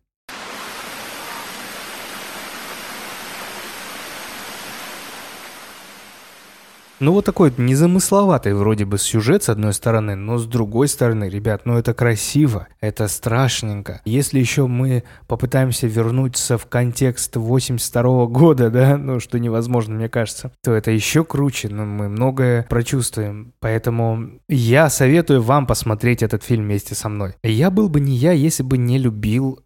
Ну 6.99 7.13
вот 7.13 7.23
такой 7.23 7.53
незамысловатый 7.55 8.53
вроде 8.53 8.83
бы 8.83 8.97
сюжет 8.97 9.43
с 9.43 9.49
одной 9.49 9.73
стороны, 9.73 10.15
но 10.15 10.37
с 10.37 10.45
другой 10.45 10.89
стороны, 10.89 11.29
ребят, 11.29 11.61
ну 11.63 11.77
это 11.77 11.93
красиво, 11.93 12.67
это 12.81 13.07
страшненько. 13.07 14.01
Если 14.03 14.39
еще 14.39 14.67
мы 14.67 15.03
попытаемся 15.27 15.87
вернуться 15.87 16.57
в 16.57 16.65
контекст 16.65 17.37
82 17.37 18.25
года, 18.27 18.69
да, 18.69 18.97
ну 18.97 19.21
что 19.21 19.39
невозможно, 19.39 19.95
мне 19.95 20.09
кажется, 20.09 20.51
то 20.61 20.73
это 20.73 20.91
еще 20.91 21.23
круче, 21.23 21.69
но 21.69 21.85
мы 21.85 22.09
многое 22.09 22.63
прочувствуем. 22.63 23.53
Поэтому 23.61 24.31
я 24.49 24.89
советую 24.89 25.41
вам 25.41 25.67
посмотреть 25.67 26.21
этот 26.21 26.43
фильм 26.43 26.65
вместе 26.65 26.95
со 26.95 27.07
мной. 27.07 27.35
Я 27.43 27.71
был 27.71 27.87
бы 27.87 28.01
не 28.01 28.15
я, 28.15 28.33
если 28.33 28.63
бы 28.63 28.77
не 28.77 28.97
любил 28.97 29.59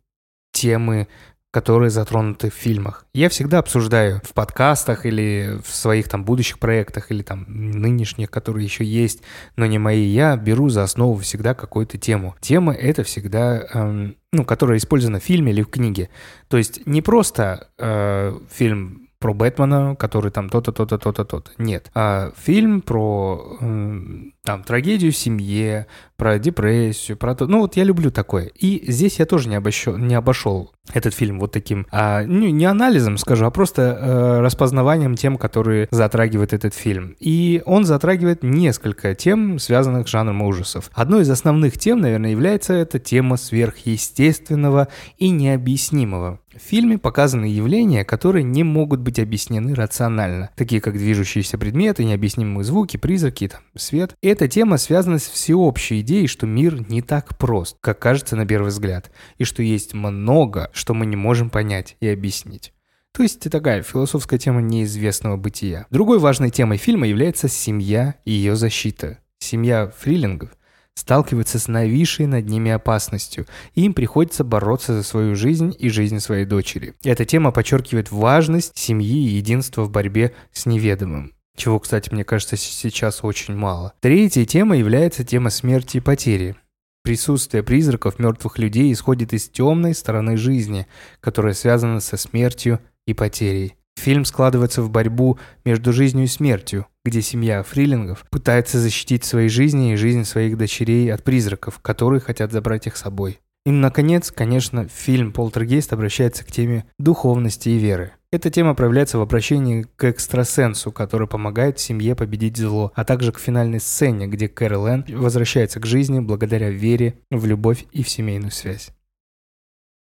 темы 0.52 1.08
которые 1.54 1.92
затронуты 1.92 2.50
в 2.50 2.56
фильмах. 2.56 3.06
Я 3.14 3.30
всегда 3.30 3.60
обсуждаю 3.60 4.20
в 4.24 4.34
подкастах 4.34 5.06
или 5.06 5.60
в 5.64 5.70
своих 5.76 6.10
там 6.10 6.26
будущих 6.26 6.58
проектах 6.58 7.12
или 7.12 7.22
там 7.22 7.46
нынешних, 7.48 8.32
которые 8.32 8.66
еще 8.66 8.84
есть, 8.84 9.22
но 9.56 9.68
не 9.68 9.78
мои. 9.78 10.04
Я 10.04 10.36
беру 10.36 10.70
за 10.70 10.82
основу 10.82 11.16
всегда 11.20 11.54
какую-то 11.54 12.00
тему. 12.00 12.36
Тема 12.42 12.74
это 12.74 13.04
всегда, 13.04 13.68
эм, 13.72 14.16
ну, 14.32 14.46
которая 14.46 14.80
использована 14.80 15.20
в 15.20 15.24
фильме 15.24 15.52
или 15.52 15.62
в 15.62 15.70
книге. 15.70 16.10
То 16.48 16.58
есть 16.58 16.88
не 16.88 17.04
просто 17.04 17.70
э, 17.78 18.36
фильм 18.52 19.04
про 19.24 19.34
Бэтмена, 19.34 19.96
который 19.96 20.32
там 20.32 20.50
то-то, 20.50 20.74
то-то, 20.74 20.98
то-то, 20.98 21.24
то-то. 21.24 21.52
Нет. 21.58 21.90
А 21.94 22.34
фильм 22.36 22.82
про 22.82 23.58
э, 23.62 24.00
там 24.44 24.64
трагедию 24.64 25.14
в 25.14 25.16
семье, 25.16 25.88
про 26.24 26.40
депрессию, 26.40 27.18
про 27.18 27.36
то. 27.36 27.48
Ну 27.48 27.60
вот 27.60 27.76
я 27.76 27.84
люблю 27.84 28.10
такое. 28.10 28.46
И 28.46 28.90
здесь 28.90 29.20
я 29.20 29.26
тоже 29.26 29.50
не 29.50 29.56
обошел, 29.56 29.98
не 29.98 30.16
обошел 30.16 30.72
этот 30.94 31.14
фильм 31.14 31.38
вот 31.38 31.52
таким, 31.52 31.86
а, 31.92 32.24
ну, 32.24 32.48
не 32.48 32.64
анализом, 32.66 33.18
скажу, 33.18 33.46
а 33.46 33.52
просто 33.52 33.82
э, 33.82 34.40
распознаванием 34.40 35.16
тем, 35.16 35.38
которые 35.38 35.90
затрагивает 35.92 36.54
этот 36.54 36.74
фильм. 36.74 37.16
И 37.20 37.62
он 37.66 37.84
затрагивает 37.84 38.42
несколько 38.42 39.16
тем, 39.16 39.60
связанных 39.60 40.08
с 40.08 40.12
жанром 40.12 40.42
ужасов. 40.42 40.90
Одной 40.94 41.24
из 41.24 41.30
основных 41.30 41.78
тем, 41.78 42.00
наверное, 42.00 42.32
является 42.32 42.74
эта 42.74 43.00
тема 43.00 43.36
сверхъестественного 43.36 44.88
и 45.18 45.30
необъяснимого. 45.30 46.40
В 46.54 46.62
фильме 46.62 47.00
показаны 47.00 47.46
явления, 47.46 48.06
которые 48.06 48.44
не 48.44 48.64
могут 48.64 49.00
быть 49.00 49.18
объяснены 49.18 49.74
рационально, 49.74 50.52
такие 50.56 50.82
как 50.82 50.94
движущиеся 50.94 51.58
предметы, 51.58 52.04
необъяснимые 52.04 52.64
звуки, 52.64 52.98
призраки, 52.98 53.48
там, 53.48 53.62
свет. 53.76 54.16
Эта 54.22 54.48
тема 54.48 54.78
связана 54.78 55.18
с 55.18 55.24
всеобщей 55.24 56.02
идеей, 56.02 56.13
что 56.28 56.46
мир 56.46 56.90
не 56.90 57.02
так 57.02 57.38
прост, 57.38 57.78
как 57.82 58.00
кажется 58.00 58.36
на 58.36 58.46
первый 58.46 58.70
взгляд, 58.70 59.12
и 59.38 59.44
что 59.44 59.64
есть 59.64 59.94
много, 59.94 60.70
что 60.74 60.94
мы 60.94 61.06
не 61.06 61.16
можем 61.16 61.50
понять 61.50 61.98
и 62.00 62.08
объяснить. 62.08 62.74
То 63.12 63.24
есть 63.24 63.40
такая 63.50 63.84
философская 63.84 64.40
тема 64.40 64.62
неизвестного 64.62 65.38
бытия. 65.38 65.86
Другой 65.90 66.20
важной 66.20 66.50
темой 66.50 66.78
фильма 66.78 67.08
является 67.08 67.48
семья 67.48 68.16
и 68.26 68.32
ее 68.32 68.56
защита. 68.56 69.20
Семья 69.40 69.92
фрилингов– 69.98 70.52
сталкиваются 70.96 71.60
с 71.60 71.68
нависшей 71.68 72.28
над 72.28 72.48
ними 72.48 72.72
опасностью, 72.72 73.46
и 73.76 73.84
им 73.84 73.94
приходится 73.94 74.44
бороться 74.44 74.94
за 74.94 75.04
свою 75.04 75.36
жизнь 75.36 75.76
и 75.78 75.90
жизнь 75.90 76.20
своей 76.20 76.46
дочери. 76.46 76.94
Эта 77.04 77.26
тема 77.26 77.52
подчеркивает 77.52 78.12
важность 78.12 78.78
семьи 78.78 79.28
и 79.28 79.36
единства 79.36 79.84
в 79.84 79.92
борьбе 79.92 80.34
с 80.52 80.66
неведомым. 80.66 81.34
Чего, 81.56 81.80
кстати, 81.80 82.12
мне 82.12 82.24
кажется, 82.24 82.58
сейчас 82.58 83.24
очень 83.24 83.56
мало. 83.56 83.94
Третья 84.00 84.46
тема 84.46 84.76
является 84.76 85.24
тема 85.24 85.50
смерти 85.50 85.98
и 85.98 86.02
потери. 86.02 86.56
Присутствие 87.04 87.64
призраков 87.64 88.18
мертвых 88.18 88.58
людей 88.58 88.92
исходит 88.92 89.34
из 89.34 89.50
темной 89.50 89.94
стороны 89.94 90.38
жизни, 90.38 90.88
которая 91.20 91.54
связана 91.54 92.00
со 92.00 92.18
смертью 92.18 92.80
и 93.06 93.14
потерей. 93.14 93.76
Фильм 93.96 94.26
складывается 94.26 94.82
в 94.82 94.90
борьбу 94.90 95.38
между 95.66 95.94
жизнью 95.94 96.26
и 96.26 96.28
смертью, 96.28 96.88
где 97.06 97.22
семья 97.22 97.62
фрилингов 97.64 98.26
пытается 98.30 98.80
защитить 98.80 99.24
свои 99.24 99.50
жизни 99.50 99.94
и 99.94 99.98
жизнь 99.98 100.24
своих 100.24 100.58
дочерей 100.58 101.14
от 101.14 101.24
призраков, 101.24 101.80
которые 101.80 102.20
хотят 102.20 102.52
забрать 102.52 102.88
их 102.88 102.98
с 102.98 103.02
собой. 103.02 103.40
И, 103.66 103.72
наконец, 103.72 104.30
конечно, 104.30 104.90
фильм 104.90 105.32
«Полтергейст» 105.32 105.94
обращается 105.94 106.44
к 106.44 106.52
теме 106.52 106.86
духовности 107.00 107.70
и 107.70 107.78
веры. 107.78 108.12
Эта 108.30 108.50
тема 108.50 108.74
проявляется 108.76 109.18
в 109.18 109.22
обращении 109.22 109.84
к 109.96 110.04
экстрасенсу, 110.04 110.92
который 110.92 111.28
помогает 111.28 111.80
семье 111.80 112.16
победить 112.16 112.58
зло, 112.58 112.92
а 112.96 113.06
также 113.06 113.32
к 113.32 113.40
финальной 113.40 113.80
сцене, 113.80 114.28
где 114.28 114.50
Кэрол 114.50 114.88
Энн 114.88 115.06
возвращается 115.08 115.80
к 115.80 115.86
жизни 115.86 116.20
благодаря 116.20 116.72
вере 116.72 117.20
в 117.32 117.46
любовь 117.46 117.86
и 117.92 118.04
в 118.04 118.10
семейную 118.10 118.52
связь. 118.52 118.90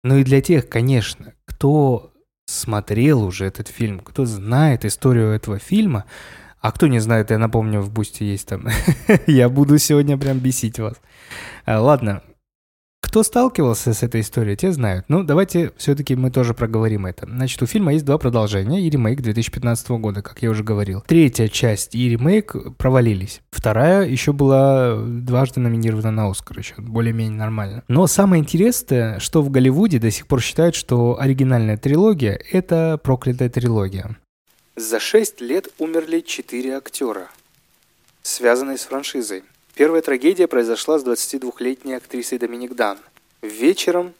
Ну 0.02 0.16
и 0.16 0.24
для 0.24 0.40
тех, 0.40 0.68
конечно, 0.68 1.34
кто 1.44 2.12
смотрел 2.46 3.22
уже 3.22 3.44
этот 3.44 3.68
фильм, 3.68 4.00
кто 4.00 4.24
знает 4.24 4.86
историю 4.86 5.30
этого 5.32 5.58
фильма, 5.58 6.06
а 6.60 6.72
кто 6.72 6.86
не 6.86 7.00
знает, 7.00 7.30
я 7.30 7.38
напомню, 7.38 7.80
в 7.80 7.90
Бусте 7.90 8.24
есть 8.24 8.48
там. 8.48 8.68
я 9.26 9.48
буду 9.48 9.78
сегодня 9.78 10.16
прям 10.16 10.38
бесить 10.38 10.78
вас. 10.78 10.94
А, 11.66 11.80
ладно, 11.80 12.22
кто 13.02 13.22
сталкивался 13.22 13.92
с 13.92 14.02
этой 14.02 14.22
историей, 14.22 14.56
те 14.56 14.72
знают. 14.72 15.04
Ну, 15.08 15.24
давайте 15.24 15.72
все-таки 15.76 16.14
мы 16.14 16.30
тоже 16.30 16.54
проговорим 16.54 17.04
это. 17.04 17.26
Значит, 17.26 17.60
у 17.60 17.66
фильма 17.66 17.92
есть 17.92 18.06
два 18.06 18.16
продолжения 18.16 18.80
и 18.80 18.88
ремейк 18.88 19.20
2015 19.20 19.90
года, 19.90 20.22
как 20.22 20.40
я 20.40 20.48
уже 20.48 20.62
говорил. 20.62 21.02
Третья 21.06 21.48
часть 21.48 21.94
и 21.94 22.08
ремейк 22.08 22.54
провалились. 22.78 23.42
Вторая 23.50 24.06
еще 24.06 24.32
была 24.32 24.96
дважды 24.96 25.60
номинирована 25.60 26.12
на 26.12 26.30
Оскар, 26.30 26.58
еще 26.58 26.74
более-менее 26.78 27.36
нормально. 27.36 27.82
Но 27.88 28.06
самое 28.06 28.40
интересное, 28.40 29.18
что 29.18 29.42
в 29.42 29.50
Голливуде 29.50 29.98
до 29.98 30.10
сих 30.10 30.26
пор 30.26 30.40
считают, 30.40 30.74
что 30.74 31.20
оригинальная 31.20 31.76
трилогия— 31.76 32.40
это 32.52 32.98
проклятая 33.02 33.50
трилогия. 33.50 34.16
За 34.76 35.00
шесть 35.00 35.40
лет 35.40 35.68
умерли 35.78 36.20
четыре 36.20 36.76
актера, 36.76 37.28
связанные 38.22 38.78
с 38.78 38.82
франшизой. 38.82 39.42
Первая 39.74 40.02
трагедия 40.02 40.46
произошла 40.48 40.98
с 40.98 41.04
22-летней 41.04 41.94
актрисой 41.94 42.38
Доминик 42.38 42.74
Дан. 42.74 42.98
Вечером 43.40 44.12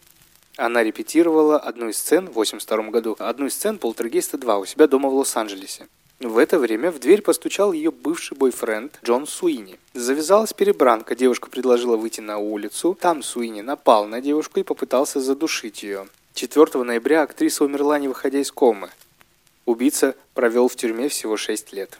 она 0.56 0.82
репетировала 0.82 1.58
одну 1.58 1.90
из 1.90 1.98
сцен 1.98 2.26
в 2.26 2.32
82 2.32 2.84
году, 2.88 3.16
одну 3.18 3.46
из 3.46 3.52
сцен 3.52 3.76
«Полтергейста 3.76 4.38
2» 4.38 4.62
у 4.62 4.64
себя 4.64 4.86
дома 4.86 5.10
в 5.10 5.14
Лос-Анджелесе. 5.14 5.88
В 6.20 6.38
это 6.38 6.58
время 6.58 6.90
в 6.90 7.00
дверь 7.00 7.20
постучал 7.20 7.72
ее 7.72 7.90
бывший 7.90 8.34
бойфренд 8.34 8.98
Джон 9.04 9.26
Суини. 9.26 9.78
Завязалась 9.92 10.54
перебранка, 10.54 11.14
девушка 11.14 11.50
предложила 11.50 11.98
выйти 11.98 12.22
на 12.22 12.38
улицу. 12.38 12.96
Там 12.98 13.22
Суини 13.22 13.60
напал 13.60 14.06
на 14.06 14.22
девушку 14.22 14.58
и 14.58 14.62
попытался 14.62 15.20
задушить 15.20 15.82
ее. 15.82 16.08
4 16.32 16.82
ноября 16.82 17.22
актриса 17.22 17.64
умерла, 17.64 17.98
не 17.98 18.08
выходя 18.08 18.38
из 18.38 18.50
комы. 18.50 18.88
Убийца 19.66 20.14
провел 20.32 20.68
в 20.68 20.76
тюрьме 20.76 21.10
всего 21.10 21.36
6 21.36 21.74
лет. 21.74 21.98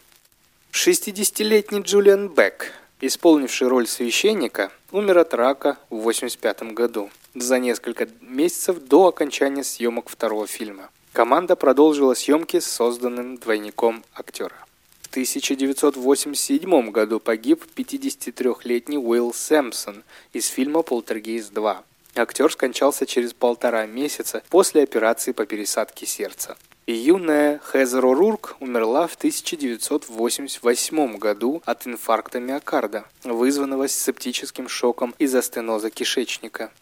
60-летний 0.72 1.80
Джулиан 1.80 2.28
Бек 2.28 2.72
исполнивший 3.02 3.66
роль 3.66 3.88
священника, 3.88 4.70
умер 4.92 5.18
от 5.18 5.34
рака 5.34 5.76
в 5.90 5.98
1985 5.98 6.72
году, 6.72 7.10
за 7.34 7.58
несколько 7.58 8.08
месяцев 8.20 8.78
до 8.78 9.08
окончания 9.08 9.64
съемок 9.64 10.08
второго 10.08 10.46
фильма. 10.46 10.88
Команда 11.12 11.56
продолжила 11.56 12.14
съемки 12.14 12.60
с 12.60 12.66
созданным 12.66 13.36
двойником 13.38 14.04
актера. 14.14 14.54
В 15.02 15.08
1987 15.08 16.90
году 16.90 17.18
погиб 17.18 17.64
53-летний 17.76 18.98
Уилл 18.98 19.34
Сэмпсон 19.34 20.04
из 20.32 20.46
фильма 20.46 20.82
«Полтергейст 20.82 21.52
2». 21.52 21.76
Актер 22.14 22.52
скончался 22.52 23.04
через 23.04 23.34
полтора 23.34 23.84
месяца 23.86 24.42
после 24.48 24.84
операции 24.84 25.32
по 25.32 25.44
пересадке 25.44 26.06
сердца. 26.06 26.56
Юная 26.86 27.60
Хезер 27.70 28.04
О'Рурк 28.04 28.56
умерла 28.58 29.06
в 29.06 29.14
1988 29.14 31.16
году 31.16 31.62
от 31.64 31.86
инфаркта 31.86 32.40
миокарда, 32.40 33.04
вызванного 33.22 33.86
септическим 33.86 34.68
шоком 34.68 35.14
из-за 35.18 35.42
стеноза 35.42 35.90
кишечника. 35.90 36.72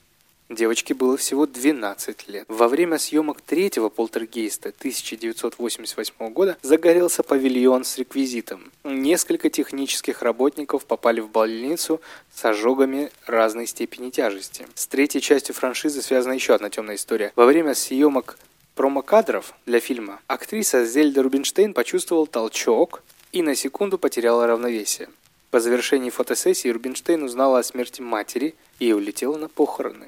Девочке 0.49 0.95
было 0.95 1.19
всего 1.19 1.47
12 1.47 2.29
лет. 2.29 2.45
Во 2.49 2.67
время 2.67 2.99
съемок 2.99 3.41
третьего 3.43 3.89
полтергейста 3.89 4.71
1988 4.71 6.33
года 6.33 6.57
загорелся 6.63 7.23
павильон 7.23 7.85
с 7.85 7.99
реквизитом. 7.99 8.73
Несколько 8.83 9.51
технических 9.51 10.23
работников 10.23 10.87
попали 10.87 11.21
в 11.21 11.31
больницу 11.31 12.01
с 12.35 12.45
ожогами 12.45 13.13
разной 13.27 13.67
степени 13.67 14.11
тяжести. 14.11 14.67
С 14.75 14.89
третьей 14.89 15.21
частью 15.21 15.55
франшизы 15.55 16.03
связана 16.03 16.33
еще 16.33 16.55
одна 16.55 16.69
темная 16.69 16.97
история. 16.97 17.33
Во 17.37 17.45
время 17.45 17.75
съемок 17.75 18.39
промо-кадров 18.81 19.53
для 19.67 19.79
фильма 19.79 20.21
актриса 20.27 20.87
Зельда 20.87 21.23
Рубинштейн 21.23 21.75
почувствовала 21.75 22.27
толчок 22.27 23.03
и 23.31 23.43
на 23.43 23.55
секунду 23.55 23.99
потеряла 23.99 24.47
равновесие. 24.47 25.11
По 25.51 25.61
завершении 25.61 26.09
фотосессии 26.09 26.69
Рубинштейн 26.69 27.23
узнала 27.23 27.59
о 27.59 27.63
смерти 27.63 28.01
матери 28.01 28.55
и 28.79 28.95
улетела 28.95 29.37
на 29.37 29.51
похороны. 29.51 30.07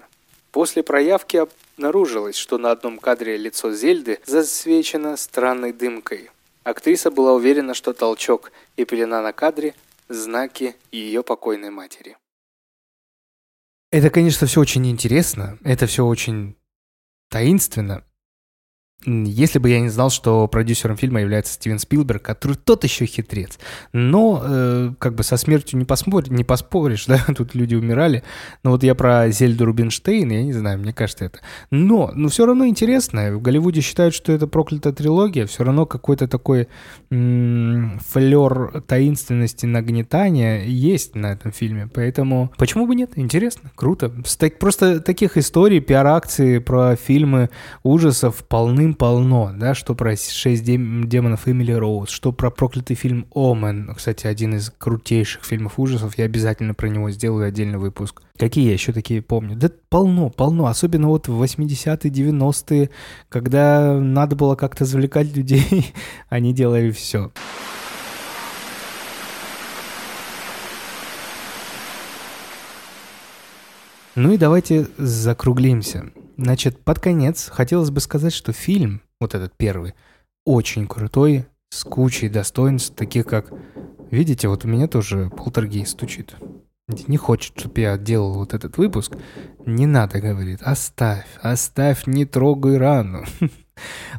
После 0.52 0.82
проявки 0.82 1.36
обнаружилось, 1.76 2.36
что 2.36 2.56
на 2.56 2.70
одном 2.70 2.98
кадре 2.98 3.36
лицо 3.36 3.72
Зельды 3.72 4.20
засвечено 4.24 5.18
странной 5.18 5.74
дымкой. 5.74 6.30
Актриса 6.64 7.10
была 7.10 7.34
уверена, 7.34 7.74
что 7.74 7.92
толчок 7.92 8.52
и 8.78 8.86
пелена 8.86 9.20
на 9.20 9.34
кадре– 9.34 9.74
знаки 10.08 10.76
ее 10.90 11.22
покойной 11.22 11.68
матери. 11.68 12.16
Это, 13.90 14.08
конечно, 14.08 14.46
все 14.46 14.60
очень 14.62 14.86
интересно, 14.90 15.58
это 15.62 15.86
все 15.86 16.06
очень 16.06 16.56
таинственно, 17.28 18.02
если 19.04 19.58
бы 19.58 19.68
я 19.68 19.80
не 19.80 19.88
знал, 19.88 20.10
что 20.10 20.46
продюсером 20.48 20.96
фильма 20.96 21.20
является 21.20 21.54
Стивен 21.54 21.78
Спилберг, 21.78 22.22
который 22.22 22.56
тот 22.56 22.84
еще 22.84 23.06
хитрец. 23.06 23.58
Но 23.92 24.42
э, 24.44 24.92
как 24.98 25.14
бы 25.14 25.22
со 25.22 25.36
смертью 25.36 25.78
не, 25.78 25.84
поспорь, 25.84 26.28
не 26.28 26.44
поспоришь, 26.44 27.06
да, 27.08 27.24
тут 27.36 27.54
люди 27.54 27.74
умирали. 27.74 28.22
Но 28.62 28.70
вот 28.70 28.82
я 28.82 28.94
про 28.94 29.28
Зельду 29.30 29.64
Рубинштейн, 29.64 30.30
я 30.30 30.42
не 30.42 30.52
знаю, 30.52 30.78
мне 30.78 30.92
кажется 30.92 31.24
это. 31.24 31.40
Но, 31.70 32.12
но 32.14 32.28
все 32.28 32.46
равно 32.46 32.66
интересно. 32.66 33.32
В 33.32 33.42
Голливуде 33.42 33.80
считают, 33.80 34.14
что 34.14 34.32
это 34.32 34.46
проклятая 34.46 34.92
трилогия. 34.92 35.46
Все 35.46 35.64
равно 35.64 35.86
какой-то 35.86 36.28
такой 36.28 36.68
флер 37.08 38.82
таинственности, 38.86 39.66
нагнетания 39.66 40.64
есть 40.64 41.14
на 41.14 41.32
этом 41.32 41.52
фильме. 41.52 41.88
Поэтому 41.92 42.52
почему 42.56 42.86
бы 42.86 42.94
нет? 42.94 43.12
Интересно, 43.16 43.70
круто. 43.74 44.12
Просто 44.58 45.00
таких 45.00 45.36
историй, 45.36 45.80
пиар-акции 45.80 46.58
про 46.58 46.96
фильмы 46.96 47.50
ужасов 47.82 48.44
полным 48.44 48.91
полно, 48.94 49.52
да, 49.54 49.74
что 49.74 49.94
про 49.94 50.16
«Шесть 50.16 50.64
демонов 50.64 51.48
Эмили 51.48 51.72
Роуз», 51.72 52.10
что 52.10 52.32
про 52.32 52.50
проклятый 52.50 52.96
фильм 52.96 53.26
«Омен», 53.34 53.92
кстати, 53.94 54.26
один 54.26 54.54
из 54.54 54.70
крутейших 54.70 55.44
фильмов 55.44 55.78
ужасов, 55.78 56.18
я 56.18 56.24
обязательно 56.24 56.74
про 56.74 56.88
него 56.88 57.10
сделаю 57.10 57.48
отдельный 57.48 57.78
выпуск. 57.78 58.22
Какие 58.38 58.66
я 58.66 58.72
еще 58.72 58.92
такие 58.92 59.22
помню? 59.22 59.56
Да 59.56 59.70
полно, 59.88 60.30
полно, 60.30 60.66
особенно 60.66 61.08
вот 61.08 61.28
в 61.28 61.42
80-е, 61.42 62.10
90-е, 62.10 62.90
когда 63.28 63.94
надо 63.98 64.36
было 64.36 64.54
как-то 64.54 64.84
завлекать 64.84 65.34
людей, 65.36 65.92
они 66.28 66.52
делали 66.52 66.90
все. 66.90 67.32
Ну 74.14 74.32
и 74.32 74.36
давайте 74.36 74.86
закруглимся. 74.98 76.10
Значит, 76.36 76.78
под 76.82 76.98
конец 76.98 77.48
хотелось 77.48 77.90
бы 77.90 78.00
сказать, 78.00 78.32
что 78.32 78.52
фильм, 78.52 79.02
вот 79.20 79.34
этот 79.34 79.54
первый, 79.56 79.94
очень 80.44 80.86
крутой, 80.86 81.46
с 81.70 81.84
кучей 81.84 82.28
достоинств, 82.28 82.94
таких 82.94 83.26
как... 83.26 83.52
Видите, 84.10 84.48
вот 84.48 84.64
у 84.64 84.68
меня 84.68 84.88
тоже 84.88 85.30
полтергейст 85.30 85.92
стучит. 85.92 86.34
Не 87.08 87.16
хочет, 87.16 87.58
чтобы 87.58 87.80
я 87.80 87.96
делал 87.96 88.34
вот 88.34 88.52
этот 88.52 88.76
выпуск. 88.76 89.16
Не 89.64 89.86
надо, 89.86 90.20
говорит. 90.20 90.60
Оставь, 90.62 91.26
оставь, 91.40 92.06
не 92.06 92.26
трогай 92.26 92.76
рану. 92.76 93.24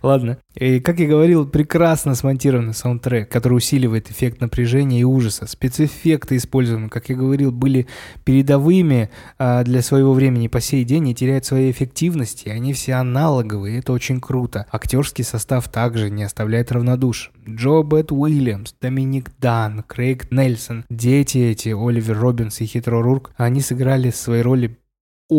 Ладно. 0.01 0.37
И, 0.55 0.79
как 0.79 0.99
я 0.99 1.07
говорил, 1.07 1.47
прекрасно 1.47 2.15
смонтированный 2.15 2.73
саундтрек, 2.73 3.29
который 3.29 3.55
усиливает 3.55 4.11
эффект 4.11 4.41
напряжения 4.41 5.01
и 5.01 5.03
ужаса. 5.03 5.47
Спецэффекты 5.47 6.37
использованы, 6.37 6.89
как 6.89 7.09
я 7.09 7.15
говорил, 7.15 7.51
были 7.51 7.87
передовыми 8.23 9.09
а, 9.39 9.63
для 9.63 9.81
своего 9.81 10.13
времени 10.13 10.47
по 10.47 10.61
сей 10.61 10.83
день 10.83 11.09
и 11.09 11.15
теряют 11.15 11.45
своей 11.45 11.71
эффективности. 11.71 12.49
Они 12.49 12.73
все 12.73 12.93
аналоговые, 12.93 13.79
это 13.79 13.93
очень 13.93 14.19
круто. 14.19 14.65
Актерский 14.71 15.23
состав 15.23 15.67
также 15.69 16.09
не 16.09 16.23
оставляет 16.23 16.71
равнодушием. 16.71 17.33
Джо 17.47 17.83
Бет 17.83 18.11
Уильямс, 18.11 18.73
Доминик 18.81 19.31
Дан, 19.39 19.83
Крейг 19.83 20.31
Нельсон, 20.31 20.85
дети 20.89 21.39
эти, 21.39 21.69
Оливер 21.69 22.17
Робинс 22.17 22.61
и 22.61 22.65
Хитро 22.65 23.01
Рурк, 23.01 23.31
они 23.37 23.61
сыграли 23.61 24.11
свои 24.11 24.41
роли 24.41 24.77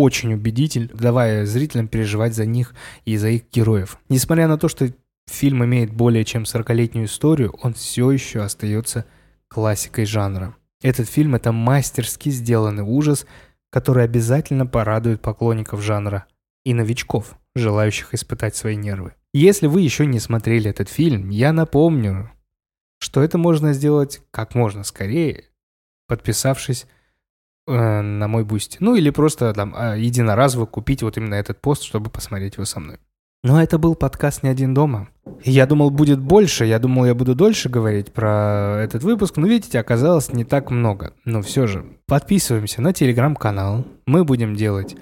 очень 0.00 0.34
убедитель, 0.34 0.90
давая 0.92 1.46
зрителям 1.46 1.88
переживать 1.88 2.34
за 2.34 2.46
них 2.46 2.74
и 3.04 3.16
за 3.16 3.28
их 3.28 3.42
героев. 3.52 3.98
Несмотря 4.08 4.48
на 4.48 4.58
то, 4.58 4.68
что 4.68 4.92
фильм 5.26 5.64
имеет 5.64 5.92
более 5.92 6.24
чем 6.24 6.42
40-летнюю 6.42 7.06
историю, 7.06 7.54
он 7.62 7.74
все 7.74 8.10
еще 8.10 8.42
остается 8.42 9.06
классикой 9.48 10.04
жанра. 10.04 10.56
Этот 10.82 11.08
фильм– 11.08 11.34
это 11.36 11.52
мастерски 11.52 12.28
сделанный 12.28 12.82
ужас, 12.82 13.26
который 13.70 14.04
обязательно 14.04 14.66
порадует 14.66 15.22
поклонников 15.22 15.82
жанра 15.82 16.26
и 16.64 16.74
новичков, 16.74 17.36
желающих 17.54 18.14
испытать 18.14 18.54
свои 18.54 18.76
нервы. 18.76 19.14
Если 19.32 19.66
вы 19.66 19.80
еще 19.80 20.06
не 20.06 20.20
смотрели 20.20 20.70
этот 20.70 20.88
фильм, 20.88 21.28
я 21.30 21.52
напомню, 21.52 22.30
что 22.98 23.22
это 23.22 23.38
можно 23.38 23.72
сделать 23.72 24.22
как 24.30 24.54
можно 24.54 24.84
скорее, 24.84 25.44
подписавшись 26.06 26.86
на 27.66 28.28
мой 28.28 28.44
Boosty. 28.44 28.76
Ну 28.80 28.94
или 28.94 29.10
просто 29.10 29.52
там 29.54 29.74
э, 29.74 29.98
единоразово 29.98 30.66
купить 30.66 31.02
вот 31.02 31.16
именно 31.16 31.34
этот 31.34 31.60
пост, 31.60 31.82
чтобы 31.82 32.10
посмотреть 32.10 32.54
его 32.54 32.64
со 32.64 32.80
мной. 32.80 32.98
Но 33.44 33.62
это 33.62 33.76
был 33.76 33.94
подкаст 33.94 34.42
«Не 34.42 34.48
один 34.48 34.72
дома». 34.72 35.08
Я 35.42 35.66
думал, 35.66 35.90
будет 35.90 36.18
больше, 36.18 36.64
я 36.64 36.78
думал, 36.78 37.04
я 37.04 37.14
буду 37.14 37.34
дольше 37.34 37.68
говорить 37.68 38.10
про 38.10 38.80
этот 38.82 39.02
выпуск, 39.02 39.36
но 39.36 39.46
видите, 39.46 39.78
оказалось 39.78 40.32
не 40.32 40.44
так 40.44 40.70
много. 40.70 41.12
Но 41.26 41.42
все 41.42 41.66
же, 41.66 41.84
подписываемся 42.06 42.80
на 42.80 42.94
телеграм-канал, 42.94 43.84
мы 44.06 44.24
будем 44.24 44.54
делать 44.54 44.96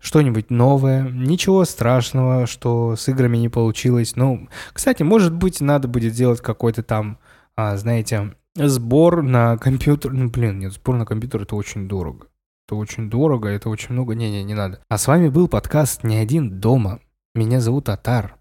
что-нибудь 0.00 0.50
новое, 0.50 1.08
ничего 1.08 1.64
страшного, 1.64 2.46
что 2.46 2.94
с 2.94 3.08
играми 3.08 3.36
не 3.36 3.48
получилось. 3.48 4.14
Ну, 4.14 4.48
кстати, 4.72 5.02
может 5.02 5.34
быть, 5.34 5.60
надо 5.60 5.88
будет 5.88 6.14
сделать 6.14 6.40
какой-то 6.40 6.84
там, 6.84 7.18
а, 7.56 7.76
знаете, 7.76 8.32
Сбор 8.66 9.22
на 9.22 9.56
компьютер... 9.56 10.12
Ну, 10.12 10.28
блин, 10.28 10.58
нет, 10.58 10.72
сбор 10.72 10.96
на 10.96 11.06
компьютер 11.06 11.42
это 11.42 11.54
очень 11.54 11.88
дорого. 11.88 12.26
Это 12.66 12.74
очень 12.74 13.08
дорого, 13.08 13.48
это 13.48 13.68
очень 13.68 13.92
много. 13.92 14.16
Не-не, 14.16 14.42
не 14.42 14.54
надо. 14.54 14.80
А 14.88 14.98
с 14.98 15.06
вами 15.06 15.28
был 15.28 15.46
подкаст 15.46 16.02
«Не 16.02 16.16
один 16.16 16.58
дома». 16.58 17.00
Меня 17.36 17.60
зовут 17.60 17.88
Атар. 17.88 18.36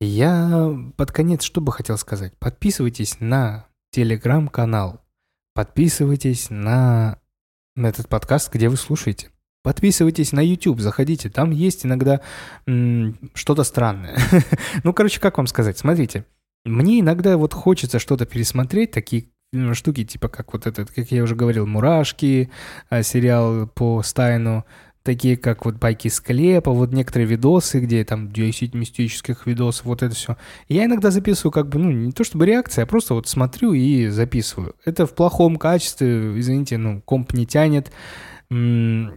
Я 0.00 0.70
под 0.96 1.12
конец 1.12 1.42
что 1.42 1.62
бы 1.62 1.72
хотел 1.72 1.96
сказать. 1.96 2.34
Подписывайтесь 2.38 3.20
на 3.20 3.66
телеграм-канал. 3.90 5.00
Подписывайтесь 5.54 6.50
на, 6.50 7.18
на 7.74 7.86
этот 7.86 8.08
подкаст, 8.08 8.52
где 8.52 8.68
вы 8.68 8.76
слушаете. 8.76 9.30
Подписывайтесь 9.62 10.32
на 10.32 10.40
YouTube, 10.40 10.80
заходите, 10.80 11.30
там 11.30 11.50
есть 11.50 11.86
иногда 11.86 12.20
что-то 12.66 13.64
странное. 13.64 14.18
ну, 14.84 14.92
короче, 14.92 15.20
как 15.20 15.38
вам 15.38 15.46
сказать, 15.46 15.78
смотрите, 15.78 16.26
мне 16.66 17.00
иногда 17.00 17.38
вот 17.38 17.54
хочется 17.54 17.98
что-то 17.98 18.26
пересмотреть, 18.26 18.90
такие 18.90 19.30
штуки, 19.74 20.04
типа 20.04 20.28
как 20.28 20.52
вот 20.52 20.66
этот, 20.66 20.90
как 20.90 21.10
я 21.10 21.22
уже 21.22 21.34
говорил, 21.34 21.66
«Мурашки», 21.66 22.50
а, 22.90 23.02
сериал 23.02 23.66
по 23.66 24.02
Стайну, 24.02 24.64
такие 25.02 25.36
как 25.36 25.64
вот 25.64 25.76
«Байки 25.76 26.08
склепа», 26.08 26.70
вот 26.70 26.92
некоторые 26.92 27.26
видосы, 27.26 27.80
где 27.80 28.04
там 28.04 28.32
10 28.32 28.74
мистических 28.74 29.46
видосов, 29.46 29.86
вот 29.86 30.02
это 30.02 30.14
все. 30.14 30.36
Я 30.68 30.84
иногда 30.84 31.10
записываю 31.10 31.52
как 31.52 31.68
бы, 31.68 31.78
ну, 31.78 31.90
не 31.90 32.12
то 32.12 32.24
чтобы 32.24 32.46
реакция, 32.46 32.84
а 32.84 32.86
просто 32.86 33.14
вот 33.14 33.28
смотрю 33.28 33.72
и 33.72 34.08
записываю. 34.08 34.74
Это 34.84 35.06
в 35.06 35.14
плохом 35.14 35.56
качестве, 35.56 36.38
извините, 36.38 36.78
ну, 36.78 37.00
комп 37.02 37.32
не 37.34 37.46
тянет, 37.46 37.90
Э, 38.50 39.10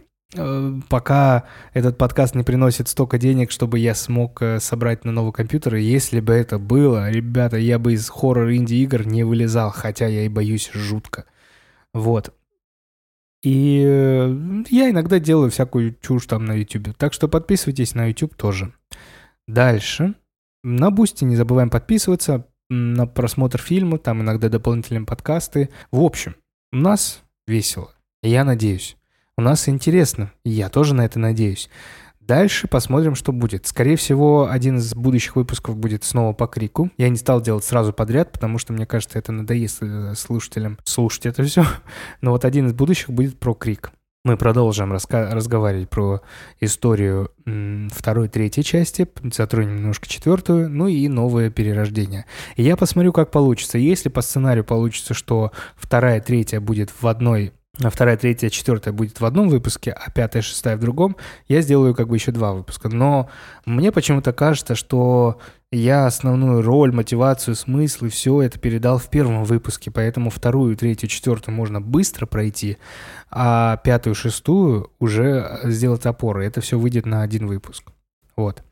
пока 0.88 1.44
этот 1.72 1.98
подкаст 1.98 2.34
не 2.34 2.42
приносит 2.42 2.88
столько 2.88 3.18
денег, 3.18 3.50
чтобы 3.50 3.78
я 3.78 3.94
смог 3.94 4.42
э, 4.42 4.60
собрать 4.60 5.04
на 5.04 5.12
новый 5.12 5.32
компьютер. 5.32 5.76
И 5.76 5.82
если 5.82 6.20
бы 6.20 6.32
это 6.32 6.58
было, 6.58 7.10
ребята, 7.10 7.56
я 7.56 7.78
бы 7.78 7.94
из 7.94 8.08
хоррор-инди-игр 8.08 9.06
не 9.06 9.24
вылезал, 9.24 9.70
хотя 9.70 10.06
я 10.06 10.22
и 10.22 10.28
боюсь 10.28 10.70
жутко. 10.72 11.24
Вот. 11.94 12.34
И 13.42 13.82
э, 13.86 14.64
я 14.68 14.90
иногда 14.90 15.18
делаю 15.18 15.50
всякую 15.50 15.96
чушь 16.00 16.26
там 16.26 16.44
на 16.44 16.52
YouTube. 16.52 16.96
Так 16.96 17.12
что 17.12 17.28
подписывайтесь 17.28 17.94
на 17.94 18.06
YouTube 18.06 18.34
тоже. 18.34 18.72
Дальше. 19.46 20.14
На 20.64 20.90
Boosty 20.90 21.24
не 21.24 21.36
забываем 21.36 21.70
подписываться 21.70 22.46
на 22.68 23.06
просмотр 23.06 23.60
фильма, 23.60 23.98
там 23.98 24.22
иногда 24.22 24.48
дополнительные 24.48 25.06
подкасты. 25.06 25.70
В 25.90 26.02
общем, 26.02 26.36
у 26.72 26.76
нас 26.76 27.22
весело. 27.46 27.92
Я 28.22 28.44
надеюсь. 28.44 28.96
У 29.38 29.40
нас 29.40 29.68
интересно, 29.68 30.32
я 30.42 30.68
тоже 30.68 30.94
на 30.94 31.04
это 31.04 31.20
надеюсь. 31.20 31.70
Дальше 32.18 32.66
посмотрим, 32.66 33.14
что 33.14 33.30
будет. 33.30 33.68
Скорее 33.68 33.94
всего, 33.94 34.50
один 34.50 34.78
из 34.78 34.92
будущих 34.96 35.36
выпусков 35.36 35.76
будет 35.76 36.02
снова 36.02 36.32
по 36.32 36.48
крику. 36.48 36.90
Я 36.98 37.08
не 37.08 37.16
стал 37.16 37.40
делать 37.40 37.64
сразу 37.64 37.92
подряд, 37.92 38.32
потому 38.32 38.58
что, 38.58 38.72
мне 38.72 38.84
кажется, 38.84 39.16
это 39.16 39.30
надоест 39.30 39.78
э, 39.80 40.14
слушателям 40.16 40.76
слушать 40.82 41.26
это 41.26 41.44
все. 41.44 41.64
Но 42.20 42.32
вот 42.32 42.44
один 42.44 42.66
из 42.66 42.72
будущих 42.72 43.10
будет 43.10 43.38
про 43.38 43.54
крик. 43.54 43.92
Мы 44.24 44.36
продолжим 44.36 44.92
разговаривать 44.92 45.88
про 45.88 46.20
историю 46.58 47.30
второй, 47.92 48.28
третьей 48.28 48.64
части, 48.64 49.06
затронем 49.32 49.76
немножко 49.76 50.08
четвертую, 50.08 50.68
ну 50.68 50.88
и 50.88 51.06
новое 51.06 51.48
перерождение. 51.50 52.26
И 52.56 52.64
я 52.64 52.76
посмотрю, 52.76 53.12
как 53.12 53.30
получится. 53.30 53.78
Если 53.78 54.08
по 54.08 54.20
сценарию 54.20 54.64
получится, 54.64 55.14
что 55.14 55.52
вторая, 55.76 56.20
третья 56.20 56.58
будет 56.60 56.90
в 57.00 57.06
одной 57.06 57.52
а 57.80 57.90
вторая, 57.90 58.16
третья, 58.16 58.50
четвертая 58.50 58.92
будет 58.92 59.20
в 59.20 59.24
одном 59.24 59.48
выпуске, 59.48 59.92
а 59.92 60.10
пятая, 60.10 60.42
шестая 60.42 60.76
в 60.76 60.80
другом, 60.80 61.16
я 61.46 61.60
сделаю 61.60 61.94
как 61.94 62.08
бы 62.08 62.16
еще 62.16 62.32
два 62.32 62.52
выпуска. 62.52 62.88
Но 62.88 63.28
мне 63.66 63.92
почему-то 63.92 64.32
кажется, 64.32 64.74
что 64.74 65.38
я 65.70 66.06
основную 66.06 66.62
роль, 66.62 66.92
мотивацию, 66.92 67.54
смысл 67.54 68.06
и 68.06 68.08
все 68.08 68.42
это 68.42 68.58
передал 68.58 68.98
в 68.98 69.08
первом 69.10 69.44
выпуске, 69.44 69.90
поэтому 69.90 70.30
вторую, 70.30 70.76
третью, 70.76 71.08
четвертую 71.08 71.54
можно 71.54 71.80
быстро 71.80 72.26
пройти, 72.26 72.78
а 73.30 73.76
пятую, 73.78 74.14
шестую 74.14 74.90
уже 74.98 75.60
сделать 75.64 76.06
опоры. 76.06 76.44
Это 76.46 76.60
все 76.60 76.78
выйдет 76.78 77.06
на 77.06 77.22
один 77.22 77.46
выпуск. 77.46 77.84
Вот. 78.34 78.62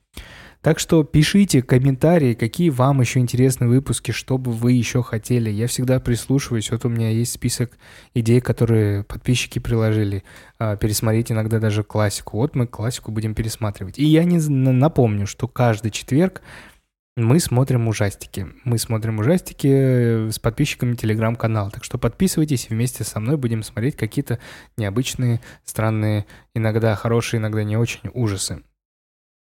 Так 0.66 0.80
что 0.80 1.04
пишите 1.04 1.62
комментарии, 1.62 2.34
какие 2.34 2.70
вам 2.70 3.00
еще 3.00 3.20
интересны 3.20 3.68
выпуски, 3.68 4.10
что 4.10 4.36
бы 4.36 4.50
вы 4.50 4.72
еще 4.72 5.00
хотели. 5.00 5.48
Я 5.48 5.68
всегда 5.68 6.00
прислушиваюсь. 6.00 6.72
Вот 6.72 6.84
у 6.84 6.88
меня 6.88 7.08
есть 7.10 7.34
список 7.34 7.78
идей, 8.14 8.40
которые 8.40 9.04
подписчики 9.04 9.60
приложили. 9.60 10.24
А, 10.58 10.74
пересмотреть 10.74 11.30
иногда 11.30 11.60
даже 11.60 11.84
классику. 11.84 12.38
Вот 12.38 12.56
мы 12.56 12.66
классику 12.66 13.12
будем 13.12 13.36
пересматривать. 13.36 13.96
И 14.00 14.04
я 14.06 14.24
не 14.24 14.38
напомню, 14.38 15.28
что 15.28 15.46
каждый 15.46 15.92
четверг 15.92 16.42
мы 17.16 17.38
смотрим 17.38 17.86
ужастики. 17.86 18.48
Мы 18.64 18.78
смотрим 18.78 19.20
ужастики 19.20 19.68
э, 19.70 20.30
с 20.32 20.40
подписчиками 20.40 20.96
телеграм-канала. 20.96 21.70
Так 21.70 21.84
что 21.84 21.96
подписывайтесь, 21.96 22.70
вместе 22.70 23.04
со 23.04 23.20
мной 23.20 23.36
будем 23.36 23.62
смотреть 23.62 23.94
какие-то 23.94 24.40
необычные, 24.76 25.40
странные, 25.64 26.26
иногда 26.56 26.96
хорошие, 26.96 27.38
иногда 27.38 27.62
не 27.62 27.76
очень 27.76 28.10
ужасы 28.12 28.64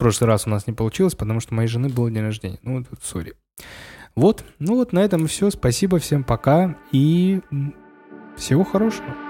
прошлый 0.03 0.27
раз 0.27 0.45
у 0.45 0.49
нас 0.49 0.67
не 0.67 0.73
получилось, 0.73 1.15
потому 1.15 1.39
что 1.39 1.53
моей 1.53 1.69
жены 1.69 1.87
был 1.87 2.09
день 2.09 2.23
рождения. 2.23 2.59
Ну, 2.61 2.79
вот, 2.89 2.99
сори. 3.01 3.35
Вот, 4.15 4.43
ну 4.59 4.75
вот 4.75 4.91
на 4.91 4.99
этом 4.99 5.27
все. 5.27 5.49
Спасибо 5.49 5.97
всем, 5.97 6.25
пока 6.25 6.77
и 6.91 7.39
всего 8.35 8.65
хорошего. 8.65 9.22